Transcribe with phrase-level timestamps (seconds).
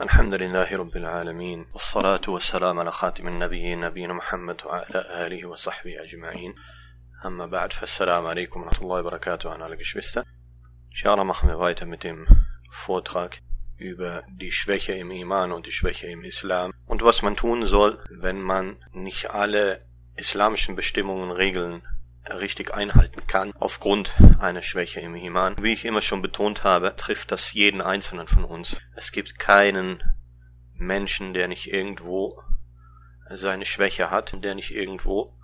[0.00, 6.54] الحمد لله رب العالمين والصلاة والسلام على خاتم النبيين نبينا محمد وعلى آله وصحبه أجمعين
[7.26, 10.24] أما بعد فالسلام عليكم ورحمة الله وبركاته an alle Geschwister.
[10.90, 12.26] Inshallah machen wir weiter mit dem
[12.70, 13.38] Vortrag
[13.78, 17.98] über die Schwäche im Iman und die Schwäche im Islam und was man tun soll,
[18.10, 21.82] wenn man nicht alle islamischen Bestimmungen, Regeln
[22.30, 25.56] richtig einhalten kann, aufgrund einer Schwäche im Iman.
[25.60, 28.80] Wie ich immer schon betont habe, trifft das jeden Einzelnen von uns.
[28.94, 30.02] Es gibt keinen
[30.74, 32.42] Menschen, der nicht irgendwo
[33.30, 35.34] seine Schwäche hat, der nicht irgendwo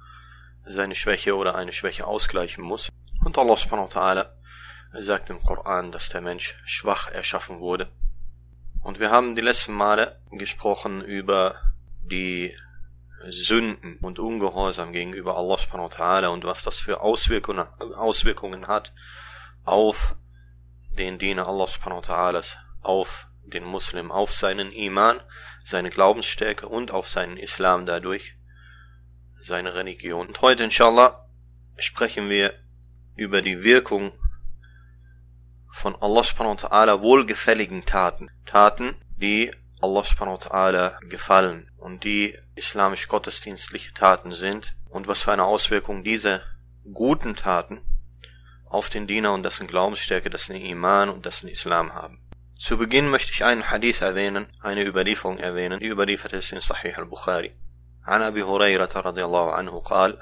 [0.65, 2.89] seine Schwäche oder eine Schwäche ausgleichen muss.
[3.25, 7.91] Und Allah subhanahu wa ta'ala sagt im Koran, dass der Mensch schwach erschaffen wurde.
[8.83, 11.56] Und wir haben die letzten Male gesprochen über
[12.03, 12.55] die
[13.29, 18.93] Sünden und Ungehorsam gegenüber Allah subhanahu wa ta'ala und was das für Auswirkungen, Auswirkungen hat
[19.65, 20.17] auf
[20.98, 25.21] den Diener Allah subhanahu wa ta'ala, auf den Muslim, auf seinen Iman,
[25.65, 28.37] seine Glaubensstärke und auf seinen Islam dadurch,
[29.41, 30.29] seine Religion.
[30.29, 31.27] Und heute inshallah
[31.77, 32.55] sprechen wir
[33.17, 34.12] über die Wirkung
[35.70, 38.31] von Allah subhanahu wa ta'ala wohlgefälligen Taten.
[38.47, 39.51] Taten, die
[39.81, 45.45] Allah subhanahu wa ta'ala gefallen und die islamisch gottesdienstliche Taten sind und was für eine
[45.45, 46.42] Auswirkung diese
[46.94, 47.81] guten Taten
[48.66, 52.20] auf den Diener und dessen Glaubensstärke, dessen Iman und dessen Islam haben.
[52.58, 56.95] Zu Beginn möchte ich einen Hadith erwähnen, eine Überlieferung erwähnen, die überliefert ist in Sahih
[56.97, 57.53] al-Bukhari.
[58.08, 60.17] عن أبي هريرة رضي الله عنه قال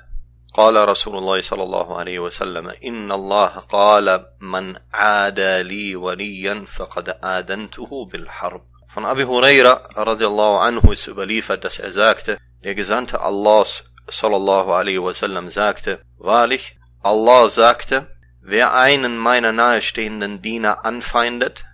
[0.53, 7.09] قال رسول الله صلى الله عليه وسلم إن الله قال من عادى لي وليا فقد
[7.23, 13.83] آذنته بالحرب Von Abi Huraira radiallahu anhu ist überliefert, dass er sagte, der Gesandte Allahs
[14.07, 18.07] sallallahu alaihi wasallam sagte, wahrlich, Allah sagte,
[18.41, 21.65] wer einen meiner nahestehenden Diener anfeindet,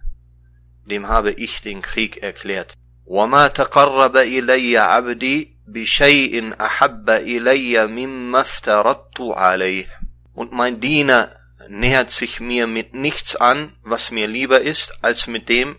[0.86, 2.74] dem habe ich den Krieg erklärt.
[3.06, 9.88] وما تقرب إلي عبدي بشيء أحب إلي مما افترضت عليه.
[10.34, 11.30] Und mein Diener
[11.68, 15.78] nähert sich mir mit nichts an, was mir lieber ist, als mit dem,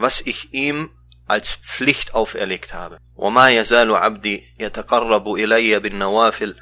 [0.00, 0.90] was ich ihm
[1.26, 2.98] als Pflicht auferlegt habe.
[3.16, 6.54] وما يزال عبدي يتقرب إلي بالنوافل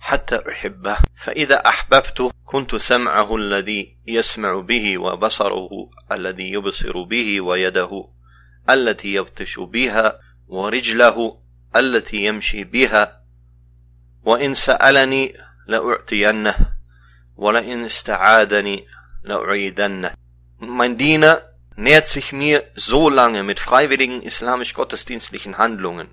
[0.00, 0.96] حتى أحبه.
[1.16, 5.68] فإذا أحببته كنت سمعه الذي يسمع به وبصره
[6.12, 8.08] الذي يبصر به ويده
[8.70, 11.38] التي يبطش بها ورجله
[11.76, 13.22] التي يمشي بها.
[14.22, 15.36] وإن سألني
[15.66, 16.54] لأعطينه
[17.36, 18.86] ولئن استعاذني
[19.24, 20.12] لأعيدنه.
[20.60, 21.45] Mein Diener
[21.76, 26.08] nähert sich mir so lange mit freiwilligen islamisch-gottesdienstlichen Handlungen,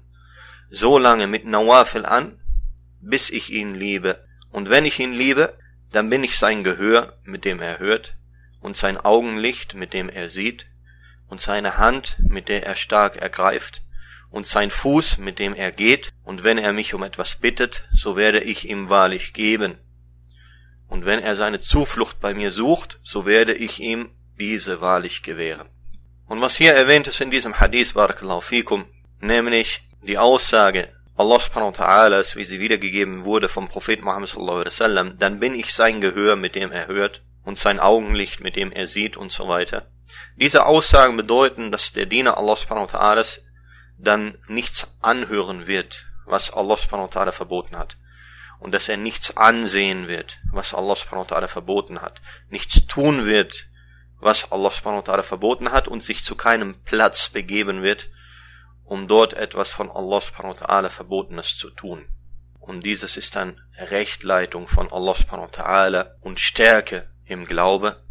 [0.69, 2.39] so lange mit Nawafil an,
[2.99, 4.25] bis ich ihn liebe.
[4.51, 5.57] Und wenn ich ihn liebe,
[5.91, 8.15] dann bin ich sein Gehör, mit dem er hört,
[8.59, 10.65] und sein Augenlicht, mit dem er sieht,
[11.27, 13.81] und seine Hand, mit der er stark ergreift,
[14.29, 18.15] und sein Fuß, mit dem er geht, und wenn er mich um etwas bittet, so
[18.17, 19.77] werde ich ihm wahrlich geben.
[20.87, 25.69] Und wenn er seine Zuflucht bei mir sucht, so werde ich ihm diese wahrlich gewähren.
[26.27, 28.85] Und was hier erwähnt ist in diesem Hadith, Barakallahu fikum,
[29.19, 34.61] nämlich die Aussage Allah subhanahu wa ta'ala, wie sie wiedergegeben wurde vom Propheten Muhammad sallallahu
[34.61, 38.55] alaihi wasallam, dann bin ich sein Gehör, mit dem er hört, und sein Augenlicht, mit
[38.55, 39.87] dem er sieht und so weiter.
[40.37, 43.39] Diese Aussagen bedeuten, dass der Diener Allah subhanahu wa ta'ala
[43.99, 47.97] dann nichts anhören wird, was Allah subhanahu wa ta'ala verboten hat.
[48.59, 52.21] Und dass er nichts ansehen wird, was Allah subhanahu wa ta'ala verboten hat.
[52.49, 53.67] Nichts tun wird,
[54.23, 58.09] was Allah subhanahu wa ta'ala verboten hat und sich zu keinem Platz begeben wird,
[58.83, 62.05] um dort etwas von Allah subhanahu wa ta'ala Verbotenes zu tun.
[62.59, 68.01] Und dieses ist dann Rechtleitung von Allah subhanahu wa ta'ala und Stärke im Glaube,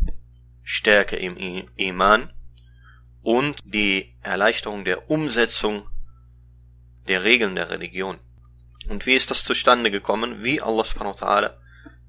[0.63, 1.37] Stärke im
[1.77, 2.33] Iman
[3.23, 5.89] und die Erleichterung der Umsetzung
[7.09, 8.19] der Regeln der Religion.
[8.89, 10.45] Und wie ist das zustande gekommen?
[10.45, 11.55] Wie Allah subhanahu wa ta'ala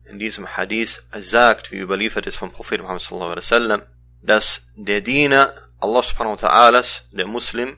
[0.05, 3.81] in diesem Hadith sagt, wie überliefert ist vom Propheten Muhammad sallallahu alaihi wasallam,
[4.23, 7.77] dass der Diener Allah subhanahu wa ta'ala, der Muslim,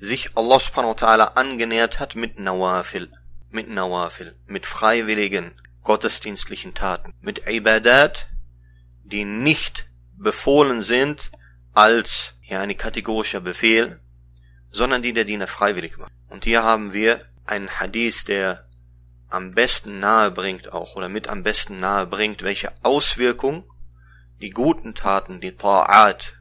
[0.00, 3.10] sich Allah subhanahu wa ta'ala angenähert hat mit Nawafil,
[3.50, 5.52] mit Nawafil, mit freiwilligen
[5.82, 8.26] gottesdienstlichen Taten, mit Ibadat,
[9.04, 9.86] die nicht
[10.16, 11.30] befohlen sind
[11.72, 14.00] als ja eine kategorischer Befehl,
[14.70, 16.12] sondern die der Diener freiwillig macht.
[16.28, 18.68] Und hier haben wir einen Hadith, der
[19.28, 23.64] am besten nahe bringt auch oder mit am besten nahe bringt, welche Auswirkung
[24.40, 26.34] die guten Taten, die Ta'at,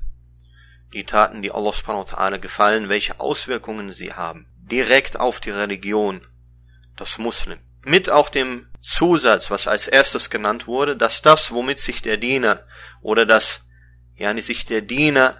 [0.93, 4.47] die Taten, die Allah subhanahu wa ta'ala gefallen, welche Auswirkungen sie haben.
[4.57, 6.21] Direkt auf die Religion,
[6.95, 7.59] das Muslim.
[7.83, 12.61] Mit auch dem Zusatz, was als erstes genannt wurde, dass das, womit sich der Diener
[13.01, 13.65] oder das,
[14.15, 15.35] ja, sich der Diener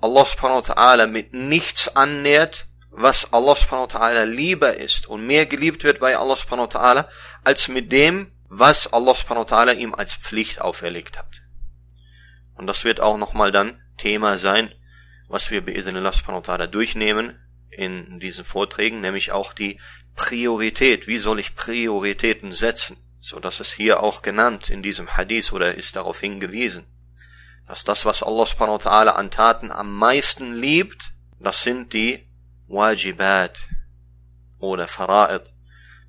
[0.00, 5.26] Allah subhanahu wa ta'ala mit nichts annähert, was Allah subhanahu wa ta'ala lieber ist und
[5.26, 7.08] mehr geliebt wird bei Allah subhanahu wa ta'ala,
[7.42, 11.43] als mit dem, was Allah subhanahu wa ta'ala ihm als Pflicht auferlegt hat.
[12.56, 14.72] Und das wird auch nochmal dann Thema sein,
[15.28, 17.38] was wir bei Allah subhanahu durchnehmen
[17.70, 19.80] in diesen Vorträgen, nämlich auch die
[20.14, 21.06] Priorität.
[21.06, 22.98] Wie soll ich Prioritäten setzen?
[23.20, 26.86] So dass es hier auch genannt in diesem Hadith oder ist darauf hingewiesen,
[27.66, 32.28] dass das, was Allah subhanahu wa ta'ala an Taten am meisten liebt, das sind die
[32.68, 33.58] Wajibat
[34.58, 35.52] oder Fara'id.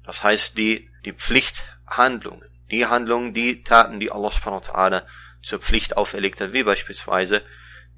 [0.04, 2.50] Das heißt die, die Pflichthandlungen.
[2.70, 5.04] Die Handlungen, die Taten, die Allah subhanahu wa ta'ala
[5.46, 7.44] zur Pflicht auferlegt hat, wie beispielsweise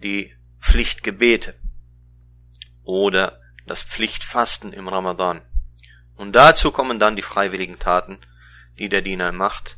[0.03, 1.55] die Pflichtgebete
[2.83, 5.41] oder das Pflichtfasten im Ramadan.
[6.17, 8.19] Und dazu kommen dann die freiwilligen Taten,
[8.77, 9.77] die der Diener macht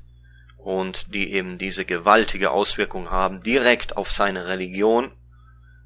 [0.57, 5.12] und die eben diese gewaltige Auswirkung haben direkt auf seine Religion,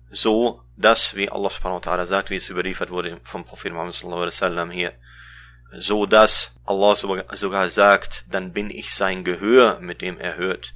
[0.09, 3.93] so dass, wie Allah subhanahu wa ta'ala sagt, wie es überliefert wurde vom Propheten Muhammad
[3.93, 4.93] sallallahu alaihi wasallam hier,
[5.73, 10.73] so dass Allah sogar sagt, dann bin ich sein Gehör, mit dem er hört,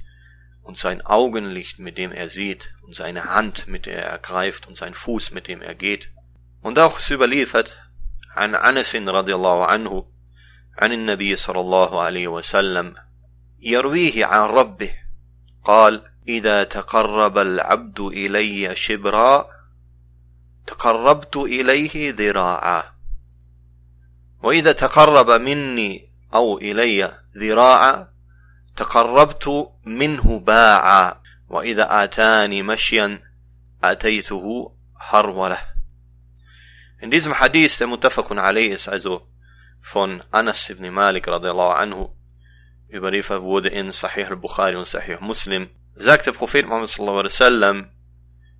[0.68, 4.76] und sein Augenlicht, mit dem er sieht, und seine Hand, mit der er greift, und
[4.76, 6.10] sein Fuß, mit dem er geht.
[6.60, 7.74] Und auch ist überliefert,
[8.36, 10.06] عن أنس رضي الله عنه
[10.78, 12.94] عن النبي صلى الله عليه وسلم
[13.60, 14.90] يرويه عن ربه
[15.64, 19.50] قال إذا تقرب العبد إلي شبرا
[20.66, 22.84] تقربت إليه ذراعا
[24.42, 28.17] وإذا تقرب مني أو إلي ذراعا
[28.77, 31.15] تقربت منه باعا
[31.49, 33.19] وإذا آتاني مشيا
[33.83, 35.57] أتيته هرولة
[37.01, 39.27] In diesem Hadith, der Mutafakun alayh ist, also
[39.81, 42.15] von Anas ibn Malik radiallahu anhu,
[42.89, 47.89] überliefert wurde in Sahih al-Bukhari und Sahih Muslim, sagt der Prophet Muhammad sallallahu alaihi wasallam,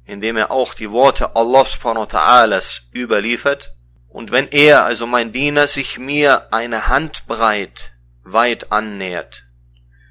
[0.03, 3.73] indem er auch die Worte Allah subhanahu wa ta'alas überliefert,
[4.09, 9.45] und wenn er, also mein Diener, sich mir eine Handbreit weit annähert,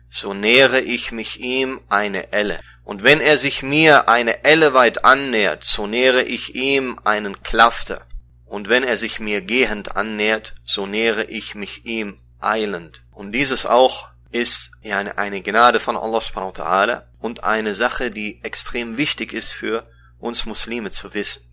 [0.09, 2.59] so nähere ich mich ihm eine Elle.
[2.83, 8.05] Und wenn er sich mir eine Elle weit annähert, so nähere ich ihm einen Klafter
[8.45, 13.03] und wenn er sich mir gehend annähert, so nähere ich mich ihm eilend.
[13.11, 18.11] Und dieses auch ist ja eine Gnade von Allah subhanahu wa ta'ala und eine Sache,
[18.11, 19.89] die extrem wichtig ist für
[20.19, 21.43] uns Muslime zu wissen.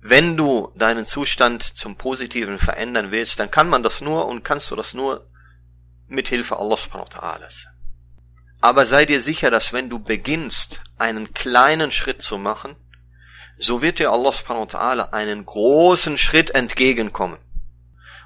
[0.00, 4.70] Wenn du deinen Zustand zum Positiven verändern willst, dann kann man das nur und kannst
[4.70, 5.26] du das nur
[6.06, 7.75] mit Hilfe Allah subhanahu wa ta'ala.
[8.60, 12.76] Aber sei dir sicher, dass wenn du beginnst, einen kleinen Schritt zu machen,
[13.58, 17.38] so wird dir Allah subhanahu wa ta'ala einen großen Schritt entgegenkommen.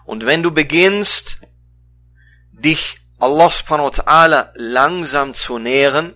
[0.05, 1.39] Und wenn du beginnst,
[2.53, 6.15] dich Allah subhanahu wa ta'ala langsam zu nähren,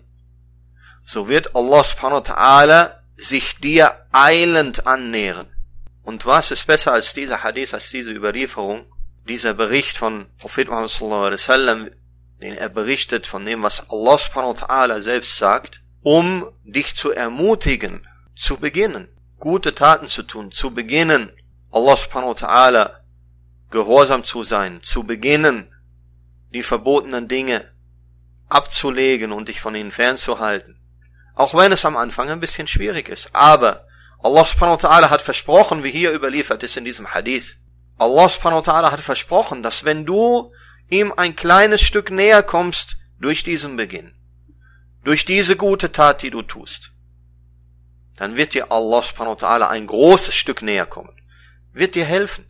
[1.04, 5.46] so wird Allah subhanahu wa ta'ala sich dir eilend annähern.
[6.02, 8.86] Und was ist besser als dieser Hadith, als diese Überlieferung,
[9.26, 11.90] dieser Bericht von Prophet Muhammad sallallahu alaihi wasallam,
[12.44, 17.10] den er berichtet von dem, was Allah subhanahu wa ta'ala selbst sagt, um dich zu
[17.10, 18.06] ermutigen,
[18.36, 19.08] zu beginnen,
[19.38, 21.32] gute Taten zu tun, zu beginnen,
[21.72, 22.90] Allah subhanahu wa ta'ala
[23.70, 25.74] gehorsam zu sein, zu beginnen,
[26.52, 27.64] die verbotenen Dinge
[28.50, 30.78] abzulegen und dich von ihnen fernzuhalten.
[31.34, 33.30] Auch wenn es am Anfang ein bisschen schwierig ist.
[33.32, 33.86] Aber
[34.22, 37.56] Allah subhanahu wa ta'ala hat versprochen, wie hier überliefert ist in diesem Hadith.
[37.96, 40.52] Allah subhanahu wa ta'ala hat versprochen, dass wenn du
[40.88, 44.14] ihm ein kleines Stück näher kommst durch diesen Beginn,
[45.04, 46.92] durch diese gute Tat, die du tust,
[48.16, 51.12] dann wird dir Allah subhanahu wa ta'ala ein großes Stück näher kommen.
[51.72, 52.46] Wird dir helfen.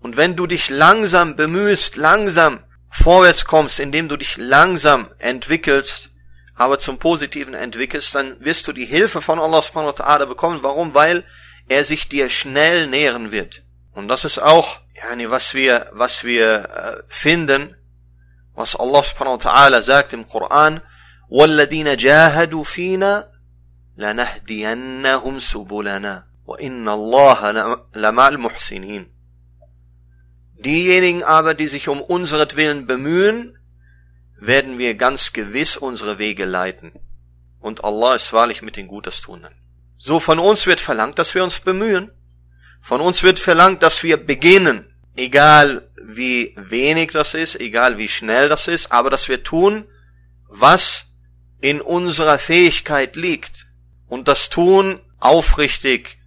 [0.00, 6.10] Und wenn du dich langsam bemühst, langsam vorwärts kommst, indem du dich langsam entwickelst,
[6.54, 10.60] aber zum Positiven entwickelst, dann wirst du die Hilfe von Allah subhanahu wa ta'ala bekommen.
[10.62, 10.94] Warum?
[10.94, 11.24] Weil
[11.68, 13.62] er sich dir schnell nähren wird.
[13.92, 17.75] Und das ist auch, yani, was wir, was wir äh, finden,
[18.53, 20.81] was Allah subhanahu wa ta'ala sagt im Koran,
[21.29, 23.35] وَالَّذِينَ جَاهَدُوا فِينَا
[23.97, 27.51] لنهدينهم سبلنا وإن الله
[27.95, 29.15] لمع المحسنين
[30.57, 33.57] Diejenigen aber, die sich um unseretwillen bemühen,
[34.39, 36.93] werden wir ganz gewiss unsere Wege leiten.
[37.59, 39.53] Und Allah ist wahrlich mit den Gutestuenden.
[39.97, 42.09] So von uns wird verlangt, dass wir uns bemühen.
[42.81, 44.88] Von uns wird verlangt, dass wir beginnen.
[45.16, 49.84] Egal wie wenig das ist, egal wie schnell das ist, aber dass wir tun,
[50.48, 51.06] was
[51.60, 53.66] in unserer Fähigkeit liegt
[54.08, 56.18] und das tun aufrichtig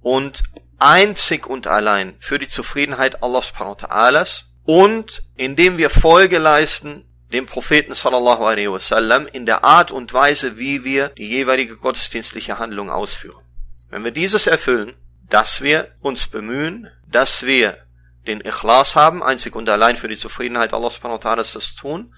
[0.00, 0.42] und
[0.78, 7.04] einzig und allein für die Zufriedenheit Allah subhanahu wa ta'ala und indem wir Folge leisten
[7.32, 12.58] dem Propheten sallallahu alaihi wasallam in der Art und Weise, wie wir die jeweilige gottesdienstliche
[12.58, 13.42] Handlung ausführen.
[13.90, 14.94] Wenn wir dieses erfüllen,
[15.28, 17.83] dass wir uns bemühen, dass wir
[18.26, 22.14] den Ikhlas haben, einzig und allein für die Zufriedenheit Allah subhanahu wa ta'ala das tun,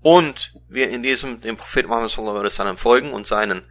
[0.00, 3.64] und wir in diesem dem Prophet Muhammad sallallahu alaihi wasallam folgen und seinen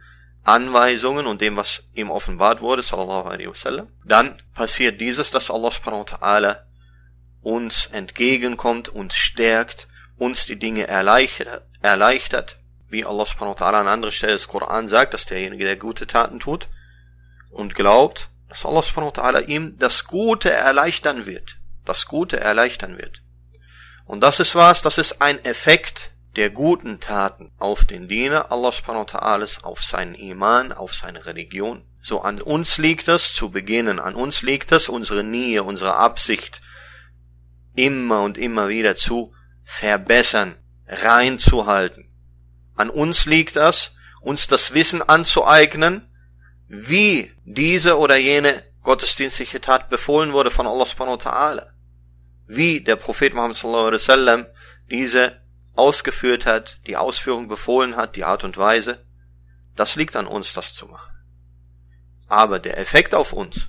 [0.44, 5.70] Anweisungen und dem, was ihm offenbart wurde, sallallahu alaihi wasallam, dann passiert dieses, dass Allah
[5.70, 6.56] subhanahu wa ta'ala
[7.42, 13.88] uns entgegenkommt, uns stärkt, uns die Dinge erleichtert, erleichtert wie Allah subhanahu wa ta'ala an
[13.88, 16.68] anderer Stelle des Koran sagt, dass derjenige, der gute Taten tut
[17.50, 21.57] und glaubt, dass Allah subhanahu wa ta'ala ihm das Gute erleichtern wird.
[21.88, 23.22] Das Gute erleichtern wird.
[24.04, 28.70] Und das ist was, das ist ein Effekt der guten Taten auf den Diener Allah
[28.72, 31.84] subhanahu wa ta'ala, auf seinen Iman, auf seine Religion.
[32.02, 36.60] So an uns liegt es zu beginnen, an uns liegt es, unsere Nähe, unsere Absicht
[37.74, 39.32] immer und immer wieder zu
[39.64, 42.10] verbessern, reinzuhalten.
[42.76, 46.06] An uns liegt es, uns das Wissen anzueignen,
[46.66, 51.77] wie diese oder jene gottesdienstliche Tat befohlen wurde von Allah subhanahu wa ta'ala.
[52.48, 54.46] Wie der Prophet Muhammad sallallahu alaihi wasallam
[54.90, 55.40] diese
[55.74, 59.04] ausgeführt hat, die Ausführung befohlen hat, die Art und Weise.
[59.76, 61.14] Das liegt an uns, das zu machen.
[62.26, 63.68] Aber der Effekt auf uns,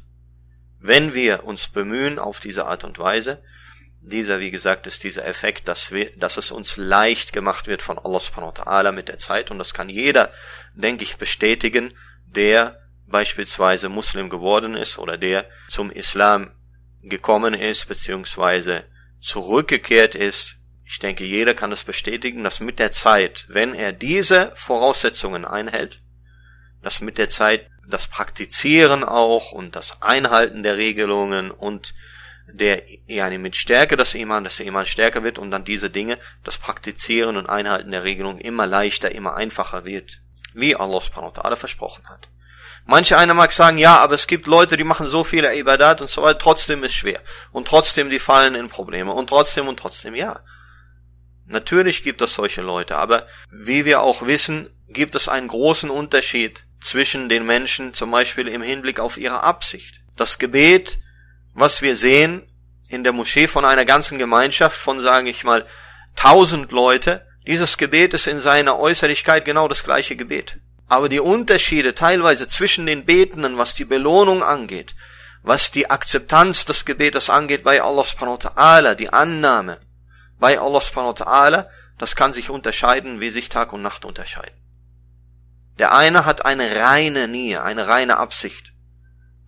[0.79, 3.43] wenn wir uns bemühen auf diese Art und Weise,
[4.01, 8.00] dieser, wie gesagt, ist dieser Effekt, dass, wir, dass es uns leicht gemacht wird von
[8.00, 9.51] Allah subhanahu wa ta'ala mit der Zeit.
[9.51, 10.31] Und das kann jeder,
[10.74, 11.93] denke ich, bestätigen,
[12.25, 16.51] der beispielsweise Muslim geworden ist oder der zum Islam
[17.03, 18.86] gekommen ist, beziehungsweise
[19.20, 20.56] zurückgekehrt ist.
[20.86, 26.01] Ich denke, jeder kann es bestätigen, dass mit der Zeit, wenn er diese Voraussetzungen einhält,
[26.82, 31.94] dass mit der Zeit das Praktizieren auch und das Einhalten der Regelungen und
[32.51, 36.18] der yani mit Stärke das Iman, dass der Iman stärker wird und dann diese Dinge,
[36.44, 40.22] das Praktizieren und Einhalten der Regelung immer leichter, immer einfacher wird,
[40.53, 42.29] wie Allah subhanahu wa ta'ala versprochen hat.
[42.89, 46.10] Manche einer mag sagen, ja, aber es gibt Leute, die machen so viele Ibadat und
[46.10, 47.22] so weiter, trotzdem ist schwer.
[47.51, 49.13] Und trotzdem, die fallen in Probleme.
[49.13, 50.39] Und trotzdem und trotzdem, ja.
[51.46, 56.65] Natürlich gibt es solche Leute, aber wie wir auch wissen, gibt es einen großen Unterschied
[56.81, 60.01] zwischen den Menschen, zum Beispiel im Hinblick auf ihre Absicht.
[60.15, 61.00] Das Gebet
[61.60, 62.48] was wir sehen
[62.88, 65.65] in der Moschee von einer ganzen Gemeinschaft von, sage ich mal,
[66.15, 70.60] tausend Leute, dieses Gebet ist in seiner Äußerlichkeit genau das gleiche Gebet.
[70.89, 74.96] Aber die Unterschiede teilweise zwischen den Betenden, was die Belohnung angeht,
[75.43, 79.79] was die Akzeptanz des Gebetes angeht bei Allah subhanahu wa ta'ala, die Annahme
[80.39, 81.67] bei Allah subhanahu wa ta'ala,
[82.00, 84.60] das kann sich unterscheiden, wie sich Tag und Nacht unterscheiden.
[85.77, 88.74] Der eine hat eine reine Nähe, eine reine Absicht.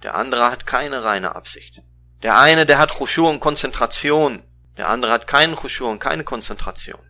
[0.03, 1.81] Der andere hat keine reine Absicht.
[2.24, 4.43] Der eine, der hat Khushu und Konzentration.
[4.77, 7.01] Der andere hat keinen Khushu und keine Konzentration.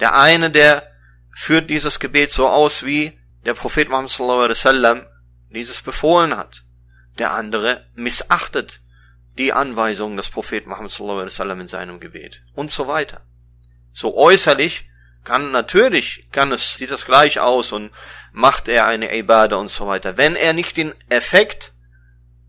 [0.00, 0.91] Der eine, der
[1.32, 5.06] führt dieses Gebet so aus, wie der Prophet Muhammad sallallahu alaihi wasallam
[5.50, 6.64] dieses befohlen hat.
[7.18, 8.80] Der andere missachtet
[9.38, 13.22] die Anweisungen des Propheten Muhammad sallallahu alaihi wasallam in seinem Gebet und so weiter.
[13.92, 14.88] So äußerlich
[15.24, 17.92] kann natürlich, kann es, sieht das gleich aus und
[18.32, 20.16] macht er eine Ibadah und so weiter.
[20.16, 21.72] Wenn er nicht den Effekt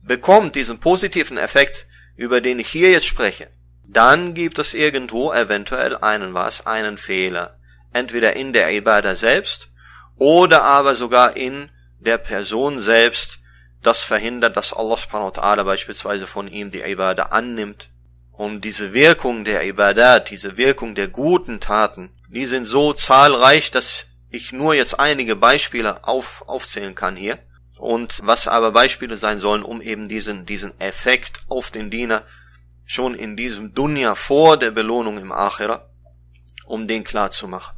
[0.02, 3.50] bekommt diesen positiven Effekt, über den ich hier jetzt spreche,
[3.86, 7.60] dann gibt es irgendwo eventuell einen was, einen Fehler.
[7.94, 9.70] Entweder in der Ibadah selbst
[10.18, 11.70] oder aber sogar in
[12.00, 13.40] der Person selbst,
[13.82, 17.90] das verhindert, dass Allah subhanahu wa ta'ala beispielsweise von ihm die Ibadah annimmt.
[18.32, 24.08] Und diese Wirkung der Ibadat, diese Wirkung der guten Taten, die sind so zahlreich, dass
[24.30, 27.38] ich nur jetzt einige Beispiele auf, aufzählen kann hier
[27.78, 32.24] und was aber Beispiele sein sollen, um eben diesen, diesen Effekt auf den Diener
[32.86, 35.90] schon in diesem Dunya vor der Belohnung im Akhira,
[36.66, 37.76] um den klar zu machen.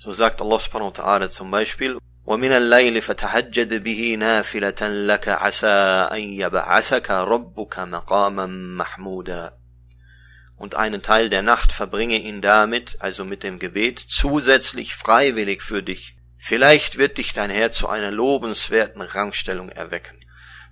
[0.00, 6.08] So sagt Allah subhanahu wa ta'ala zum Beispiel, ومن الليل فتهجد به نافلة لك عسى
[6.12, 9.52] أن يبعثك ربك مقاما محمودا
[10.58, 15.82] und einen Teil der Nacht verbringe ihn damit, also mit dem Gebet, zusätzlich freiwillig für
[15.82, 16.16] dich,
[16.48, 20.16] Vielleicht wird dich dein Herr zu einer lobenswerten Rangstellung erwecken.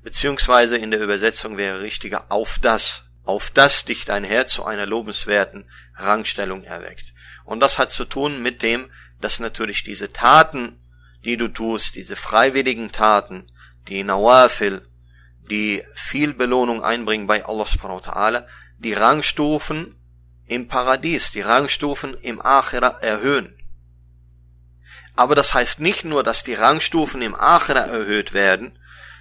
[0.05, 4.87] Beziehungsweise in der Übersetzung wäre richtiger auf das, auf das dich dein Herr zu einer
[4.87, 7.13] lobenswerten Rangstellung erweckt.
[7.45, 8.89] Und das hat zu tun mit dem,
[9.22, 10.80] dass natürlich diese Taten,
[11.24, 13.48] die du tust, diese freiwilligen Taten,
[13.88, 14.82] die Nawafil,
[15.50, 18.48] die viel Belohnung einbringen bei Allah subhanahu wa ta'ala,
[18.78, 19.96] die Rangstufen
[20.46, 23.56] im Paradies, die Rangstufen im Achira erhöhen.
[25.16, 28.80] Aber das heißt nicht nur, dass die Rangstufen im Achera erhöht werden,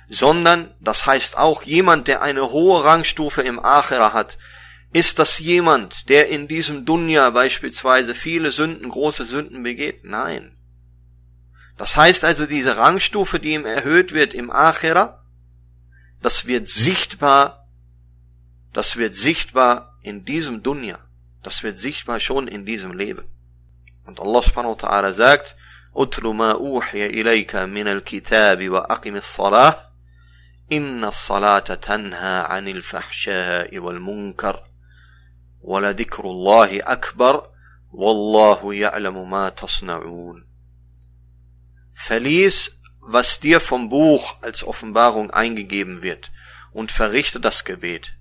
[0.08, 4.38] sondern das heißt auch, jemand, der eine hohe Rangstufe im Achera hat,
[4.91, 10.03] ist das jemand, der in diesem Dunya beispielsweise viele Sünden, große Sünden begeht?
[10.03, 10.55] Nein.
[11.77, 15.23] Das heißt also, diese Rangstufe, die ihm erhöht wird im Akhira,
[16.21, 17.67] das wird sichtbar,
[18.71, 20.99] das wird sichtbar in diesem Dunya.
[21.41, 23.25] Das wird sichtbar schon in diesem Leben.
[24.05, 25.55] Und Allah subhanahu wa ta'ala sagt,
[25.95, 29.89] أتل ما أوحي إليك من الكتاب وأقم الصلاة
[30.71, 34.63] إن الصلاة تنهى عن الفحشاء والمنكر
[35.67, 37.49] ولذكر الله أكبر
[37.91, 40.45] والله يعلم ما تصنعون
[41.95, 46.31] Verlies, was dir vom Buch als Offenbarung eingegeben wird,
[46.71, 48.15] und verrichte das Gebet.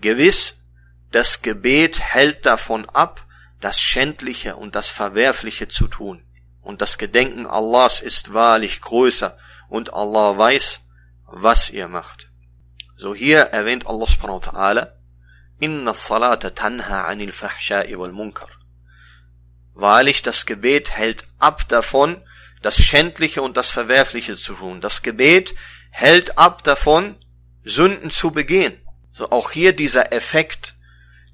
[0.00, 0.64] Gewiss,
[1.10, 3.24] das Gebet hält davon ab,
[3.60, 6.24] das Schändliche und das Verwerfliche zu tun.
[6.60, 9.38] Und das Gedenken Allahs ist wahrlich größer,
[9.68, 10.80] und Allah weiß,
[11.26, 12.28] was ihr macht.
[12.96, 14.92] So hier erwähnt Allah subhanahu wa ta'ala,
[15.59, 18.49] Inna salata tanha anil fahsha'i wal munkar.
[19.73, 22.21] Wahrlich, das Gebet hält ab davon,
[22.61, 24.81] das Schändliche und das Verwerfliche zu tun.
[24.81, 25.53] Das Gebet
[25.91, 27.15] hält ab davon,
[27.63, 28.77] Sünden zu begehen.
[29.13, 30.75] So auch hier dieser Effekt,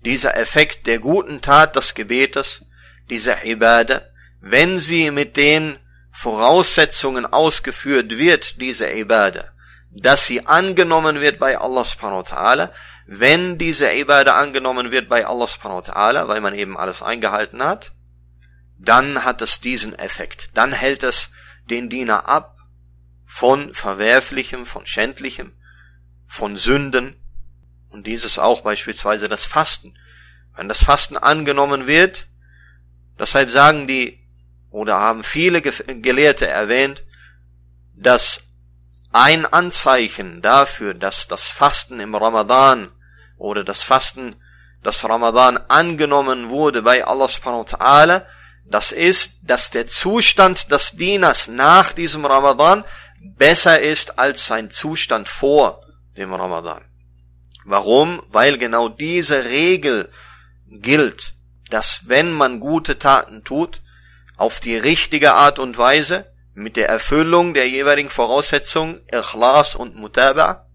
[0.06, 2.64] dieser Effekt der guten Tat des Gebetes,
[3.10, 4.04] dieser Ibadah,
[4.40, 5.78] wenn sie mit den
[6.12, 9.52] Voraussetzungen ausgeführt wird, diese Ibadah,
[9.92, 12.72] dass sie angenommen wird bei Allah subhanahu wa ta'ala,
[13.06, 17.64] wenn diese Ibadah angenommen wird bei Allah subhanahu wa ta'ala, weil man eben alles eingehalten
[17.64, 17.94] hat,
[18.78, 20.50] dann hat es diesen Effekt.
[20.54, 21.30] Dann hält es
[21.70, 22.58] den Diener ab
[23.26, 25.54] von Verwerflichem, von Schändlichem,
[26.28, 27.16] von Sünden.
[27.90, 29.98] Und dieses auch beispielsweise das Fasten.
[30.56, 32.28] Wenn das Fasten angenommen wird,
[33.20, 34.20] deshalb sagen die
[34.70, 37.04] oder haben viele Gelehrte erwähnt,
[37.94, 38.44] dass
[39.12, 42.92] ein Anzeichen dafür, dass das Fasten im Ramadan
[43.38, 44.36] oder das Fasten,
[44.84, 48.26] das Ramadan angenommen wurde bei Allah subhanahu wa ta'ala,
[48.66, 52.84] das ist, dass der Zustand des Dieners nach diesem Ramadan
[53.20, 55.82] besser ist als sein Zustand vor
[56.18, 56.84] dem Ramadan.
[57.66, 58.24] Warum?
[58.30, 60.10] Weil genau diese Regel
[60.68, 61.34] gilt,
[61.70, 63.82] dass wenn man gute Taten tut,
[64.38, 70.67] auf die richtige Art und Weise, mit der Erfüllung der jeweiligen Voraussetzungen, Ikhlas und Mutaba,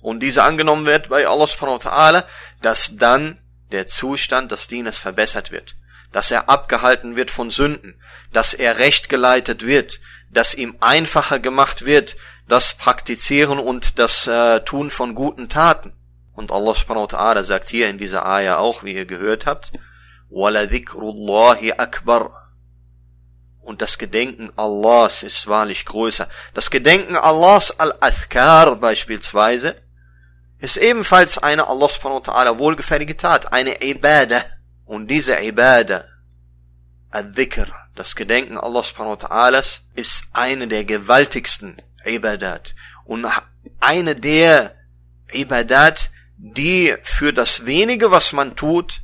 [0.00, 2.24] und diese angenommen wird bei Allah subhanahu wa ta'ala,
[2.60, 3.40] dass dann
[3.72, 5.76] der Zustand des Dieners verbessert wird
[6.14, 8.00] dass er abgehalten wird von Sünden,
[8.32, 14.60] dass er recht geleitet wird, dass ihm einfacher gemacht wird, das Praktizieren und das äh,
[14.60, 15.92] Tun von guten Taten.
[16.32, 19.72] Und Allah subhanahu wa ta'ala sagt hier in dieser Ayah auch, wie ihr gehört habt,
[20.30, 22.47] وَلَذِكْرُ akbar.
[23.69, 26.27] und das Gedenken Allahs ist wahrlich größer.
[26.55, 29.75] Das Gedenken Allahs al-Athkar beispielsweise
[30.57, 34.43] ist ebenfalls eine Allah subhanahu wa ta'ala wohlgefällige Tat, eine Ibadah.
[34.85, 36.03] Und diese Ibadah,
[37.11, 42.73] Al-Dhikr, das Gedenken Allah subhanahu wa ta'ala, ist eine der gewaltigsten Ibadat.
[43.05, 43.27] Und
[43.79, 44.73] eine der
[45.31, 49.03] Ibadat, die für das wenige, was man tut,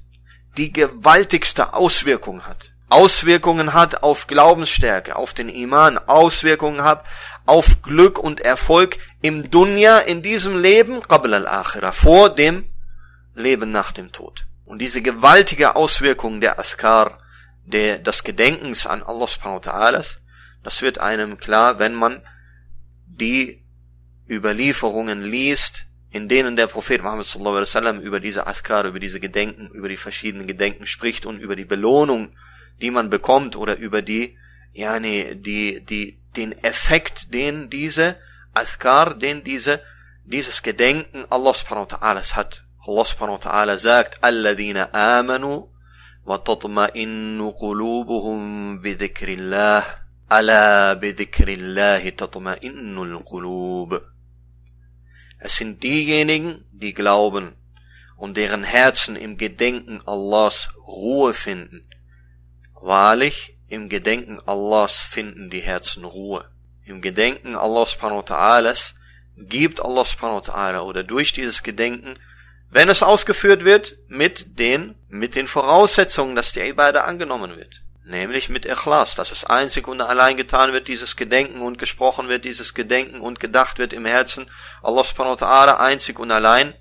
[0.58, 2.75] die gewaltigste Auswirkung hat.
[2.90, 7.06] Auswirkungen hat auf Glaubensstärke, auf den Iman, Auswirkungen hat
[7.46, 12.66] auf Glück und Erfolg im Dunya, in diesem Leben, qabl al-akhirah, vor dem
[13.34, 14.46] Leben nach dem Tod.
[14.66, 17.20] Und diese gewaltige Auswirkung der Askar,
[17.66, 20.06] der, des Gedenkens an Allah subhanahu wa ta'ala,
[20.64, 22.22] das wird einem klar, wenn man
[23.06, 23.64] die
[24.30, 29.20] Überlieferungen liest, in denen der Prophet Muhammad sallallahu alaihi wasallam über diese Askar, über diese
[29.20, 32.36] Gedenken, über die verschiedenen Gedenken spricht und über die Belohnung,
[32.81, 34.37] die man bekommt oder über die,
[34.73, 38.17] ja, nee, die, die, den Effekt, den diese
[38.55, 39.81] Askar, den diese,
[40.25, 42.65] dieses Gedenken Allah subhanahu wa ta'ala hat.
[42.87, 45.67] Allah subhanahu wa ta'ala sagt, الذين آمنوا
[46.27, 49.85] وتطمئن قلوبهم بذكر الله
[50.33, 54.01] ألا بذكر الله تطمئن القلوب
[55.43, 57.57] Es sind diejenigen, die glauben
[58.19, 61.89] und deren Herzen im Gedenken Allahs Ruhe finden.
[62.86, 66.46] Wahrlich, im Gedenken Allahs finden die Herzen Ruhe.
[66.86, 68.24] Im Gedenken Allahs subhanahu
[69.38, 72.14] gibt Allah subhanahu oder durch dieses Gedenken
[72.76, 77.82] wenn es ausgeführt wird mit den, mit den Voraussetzungen, dass die Ibadah angenommen wird.
[78.04, 82.44] Nämlich mit Ikhlas, dass es einzig und allein getan wird, dieses Gedenken und gesprochen wird,
[82.44, 84.52] dieses Gedenken und gedacht wird im Herzen,
[84.84, 86.74] Allah subhanahu einzig und allein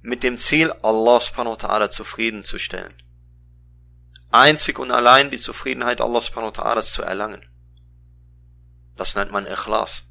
[0.00, 2.94] mit dem Ziel, Allah subhanahu zufriedenzustellen.
[4.32, 7.44] Einzig und allein die Zufriedenheit Allah subhanahu wa ta'ala zu erlangen.
[8.96, 10.02] Das nennt man Ikhlas.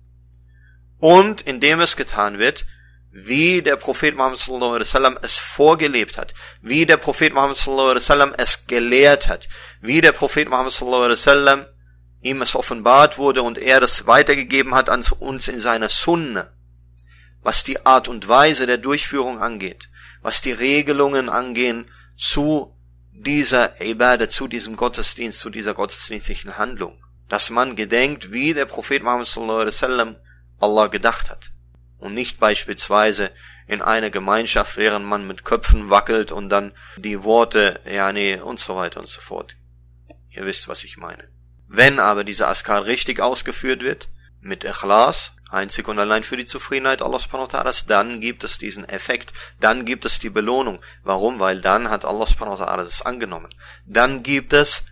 [1.00, 2.66] Und indem es getan wird,
[3.12, 7.90] wie der Prophet Muhammad sallallahu alaihi wasallam es vorgelebt hat, wie der Prophet Muhammad sallallahu
[7.90, 9.50] alaihi wasallam es gelehrt hat,
[9.82, 11.66] wie der Prophet Muhammad sallallahu alaihi wasallam
[12.22, 16.54] ihm es offenbart wurde und er das weitergegeben hat an uns in seiner Sunne,
[17.42, 19.90] was die Art und Weise der Durchführung angeht,
[20.22, 22.78] was die Regelungen angehen zu
[23.24, 29.04] dieser Ibadah, zu diesem Gottesdienst, zu dieser gottesdienstlichen Handlung, dass man gedenkt, wie der Prophet
[29.04, 30.16] Muhammad sallallahu alaihi wasallam
[30.60, 31.52] Allah gedacht hat
[32.00, 33.32] und nicht beispielsweise
[33.68, 38.60] in einer Gemeinschaft, während man mit Köpfen wackelt und dann die Worte, ja nee, und
[38.60, 39.56] so weiter und so fort.
[40.30, 41.30] Ihr wisst, was ich meine.
[41.68, 44.10] Wenn aber dieser Askar richtig ausgeführt wird,
[44.42, 48.59] mit Ikhlas, einzig und allein für die Zufriedenheit Allah subhanahu wa ta'ala, dann gibt es
[48.59, 50.81] diesen Effekt, dann gibt es die Belohnung.
[51.03, 51.39] Warum?
[51.39, 53.51] Weil dann hat Allah subhanahu wa ta'ala das angenommen.
[53.87, 54.85] Dann gibt es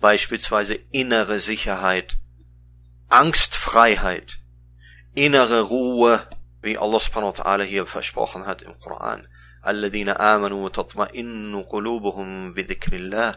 [0.00, 2.18] beispielsweise innere Sicherheit,
[3.08, 4.38] Angstfreiheit,
[5.14, 6.26] innere Ruhe,
[6.60, 9.26] wie Allah subhanahu wa ta'ala hier versprochen hat im Koran.
[9.66, 13.34] الذين آمنوا وتطمئن قلوبهم بذكر الله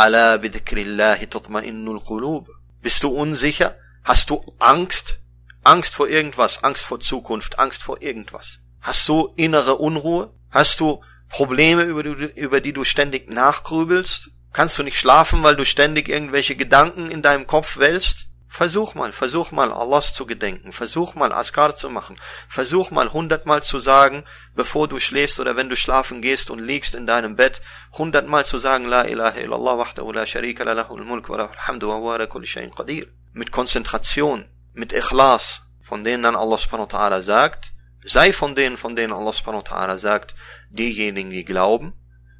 [0.00, 2.48] ألا بذكر الله تطمئن القلوب
[2.82, 3.76] Bist du unsicher?
[4.04, 5.20] Hast du Angst?
[5.65, 8.59] Angst vor irgendwas, Angst vor Zukunft, Angst vor irgendwas.
[8.81, 10.31] Hast du innere Unruhe?
[10.51, 14.29] Hast du Probleme, über die, über die du ständig nachgrübelst?
[14.53, 18.27] Kannst du nicht schlafen, weil du ständig irgendwelche Gedanken in deinem Kopf wälzt?
[18.47, 22.15] Versuch mal, versuch mal Allahs zu gedenken, versuch mal Askar zu machen,
[22.47, 24.23] versuch mal hundertmal zu sagen,
[24.53, 28.57] bevor du schläfst oder wenn du schlafen gehst und liegst in deinem Bett, hundertmal zu
[28.57, 32.27] sagen, La ilaha illallah wahdahu la sharika la lahul mulk wa lahul hamdu wa huwa
[32.27, 33.07] kulli shay'in qadir.
[33.33, 38.77] Mit Konzentration, mit Ikhlas, von denen dann Allah subhanahu wa ta'ala sagt, sei von denen,
[38.77, 40.35] von denen Allah subhanahu wa ta'ala sagt,
[40.69, 41.93] diejenigen, die glauben,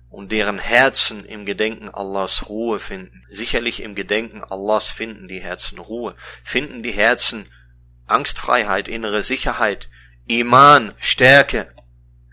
[0.09, 3.25] und deren Herzen im Gedenken Allahs Ruhe finden.
[3.29, 7.49] Sicherlich im Gedenken Allahs finden die Herzen Ruhe, finden die Herzen
[8.05, 9.89] Angstfreiheit, innere Sicherheit,
[10.25, 11.73] Iman, Stärke,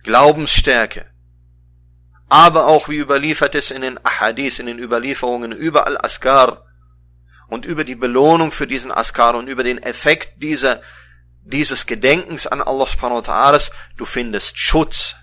[0.05, 1.07] Glaubensstärke.
[2.29, 6.65] Aber auch wie überliefert es in den Ahadith, in den Überlieferungen über Al-Askar
[7.53, 10.81] und über die Belohnung für diesen Askar und über den Effekt dieser,
[11.45, 15.17] dieses Gedenkens an Allah subhanahu wa ta'ala, du findest Schutz,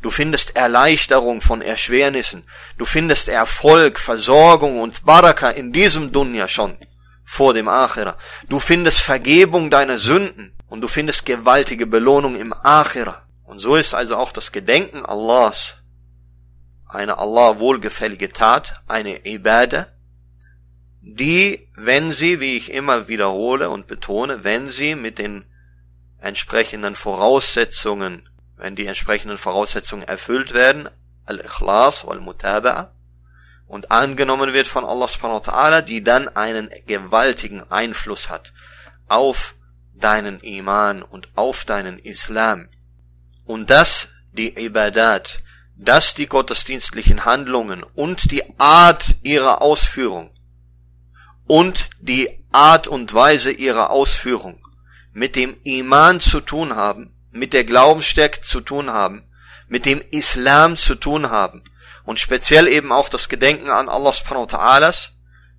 [0.00, 2.44] Du findest Erleichterung von Erschwernissen.
[2.76, 6.78] Du findest Erfolg, Versorgung und Baraka in diesem Dunya schon
[7.24, 8.16] vor dem Akhira.
[8.48, 13.24] Du findest Vergebung deiner Sünden und du findest gewaltige Belohnung im Akhira.
[13.42, 15.74] Und so ist also auch das Gedenken Allahs
[16.86, 19.88] eine Allah wohlgefällige Tat, eine Ibadah,
[21.14, 25.44] die, wenn sie, wie ich immer wiederhole und betone, wenn sie mit den
[26.20, 30.88] entsprechenden Voraussetzungen wenn die entsprechenden Voraussetzungen erfüllt werden,
[31.24, 32.88] Al-Ikhlas wal-Mutaba'a,
[33.66, 38.52] und angenommen wird von Allah subhanahu wa ta'ala, die dann einen gewaltigen Einfluss hat
[39.08, 39.54] auf
[39.94, 42.68] deinen Iman und auf deinen Islam.
[43.44, 45.38] Und dass die Ibadat,
[45.76, 50.30] dass die gottesdienstlichen Handlungen und die Art ihrer Ausführung
[51.48, 54.64] und die Art und Weise ihrer Ausführung
[55.12, 59.24] mit dem Iman zu tun haben, mit der Glaubensstärke zu tun haben,
[59.66, 61.64] mit dem Islam zu tun haben
[62.04, 65.10] und speziell eben auch das Gedenken an Allah subhanahu wa ta'ala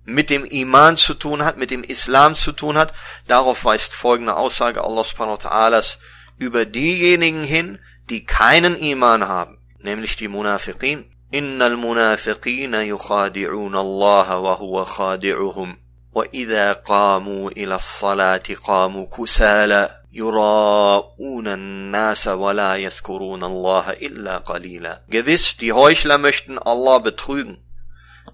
[0.04, 2.94] mit dem Iman zu tun hat, mit dem Islam zu tun hat,
[3.26, 5.96] darauf weist folgende Aussage Allah subhanahu wa ta'ala
[6.38, 11.04] über diejenigen hin, die keinen Iman haben, nämlich die Munafiqin.
[11.31, 15.77] Innal Munafiqina yukhadi'un Allah wa huwa khadi'uhum.
[16.15, 25.01] وإذا قاموا إلى الصلاة قاموا كسالى يراءون الناس ولا يذكرون الله إلا قليلا.
[25.09, 27.57] Gewiss, die Heuchler möchten Allah betrügen,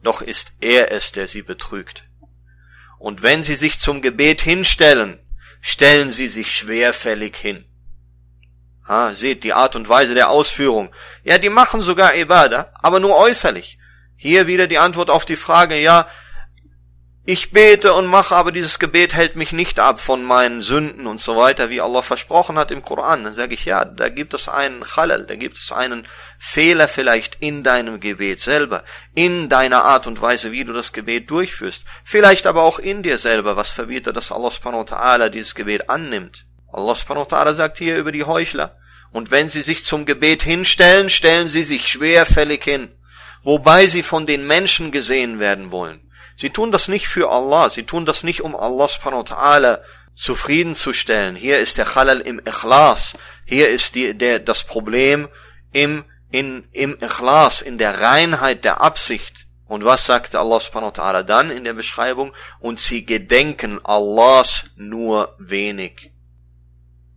[0.04, 2.04] doch ist er es, der sie betrügt.
[3.00, 5.18] Und wenn sie sich zum Gebet hinstellen,
[5.62, 7.66] stellen sie sich schwerfällig hin.
[8.89, 10.91] Ha, seht die Art und Weise der Ausführung.
[11.25, 13.79] Ja, die machen sogar Ibadah, aber nur äußerlich.
[14.17, 16.07] Hier wieder die Antwort auf die Frage, ja,
[17.29, 21.21] ich bete und mache, aber dieses Gebet hält mich nicht ab von meinen Sünden und
[21.21, 23.25] so weiter, wie Allah versprochen hat im Koran.
[23.25, 26.07] Dann sage ich, ja, da gibt es einen Chalal, da gibt es einen
[26.39, 28.85] Fehler vielleicht in deinem Gebet selber,
[29.17, 31.85] in deiner Art und Weise, wie du das Gebet durchführst.
[32.05, 35.91] Vielleicht aber auch in dir selber, was verbietet, dass Allah subhanahu wa ta'ala dieses Gebet
[35.91, 36.46] annimmt.
[36.77, 38.77] Allah subhanahu wa ta'ala sagt hier über die Heuchler,
[39.11, 42.91] und wenn sie sich zum Gebet hinstellen, stellen sie sich schwerfällig hin,
[43.43, 46.11] wobei sie von den Menschen gesehen werden wollen.
[46.37, 49.81] Sie tun das nicht für Allah, sie tun das nicht, um Allah subhanahu wa ta'ala
[50.15, 51.35] zufriedenzustellen.
[51.35, 53.15] Hier ist der Khalal im Ikhlas.
[53.47, 55.29] Hier ist die, der, das Problem
[55.73, 59.47] im, in, im Ikhlas, in der Reinheit der Absicht.
[59.67, 62.35] Und was sagt Allah subhanahu wa ta'ala dann in der Beschreibung?
[62.61, 66.13] Und sie gedenken Allahs nur wenig.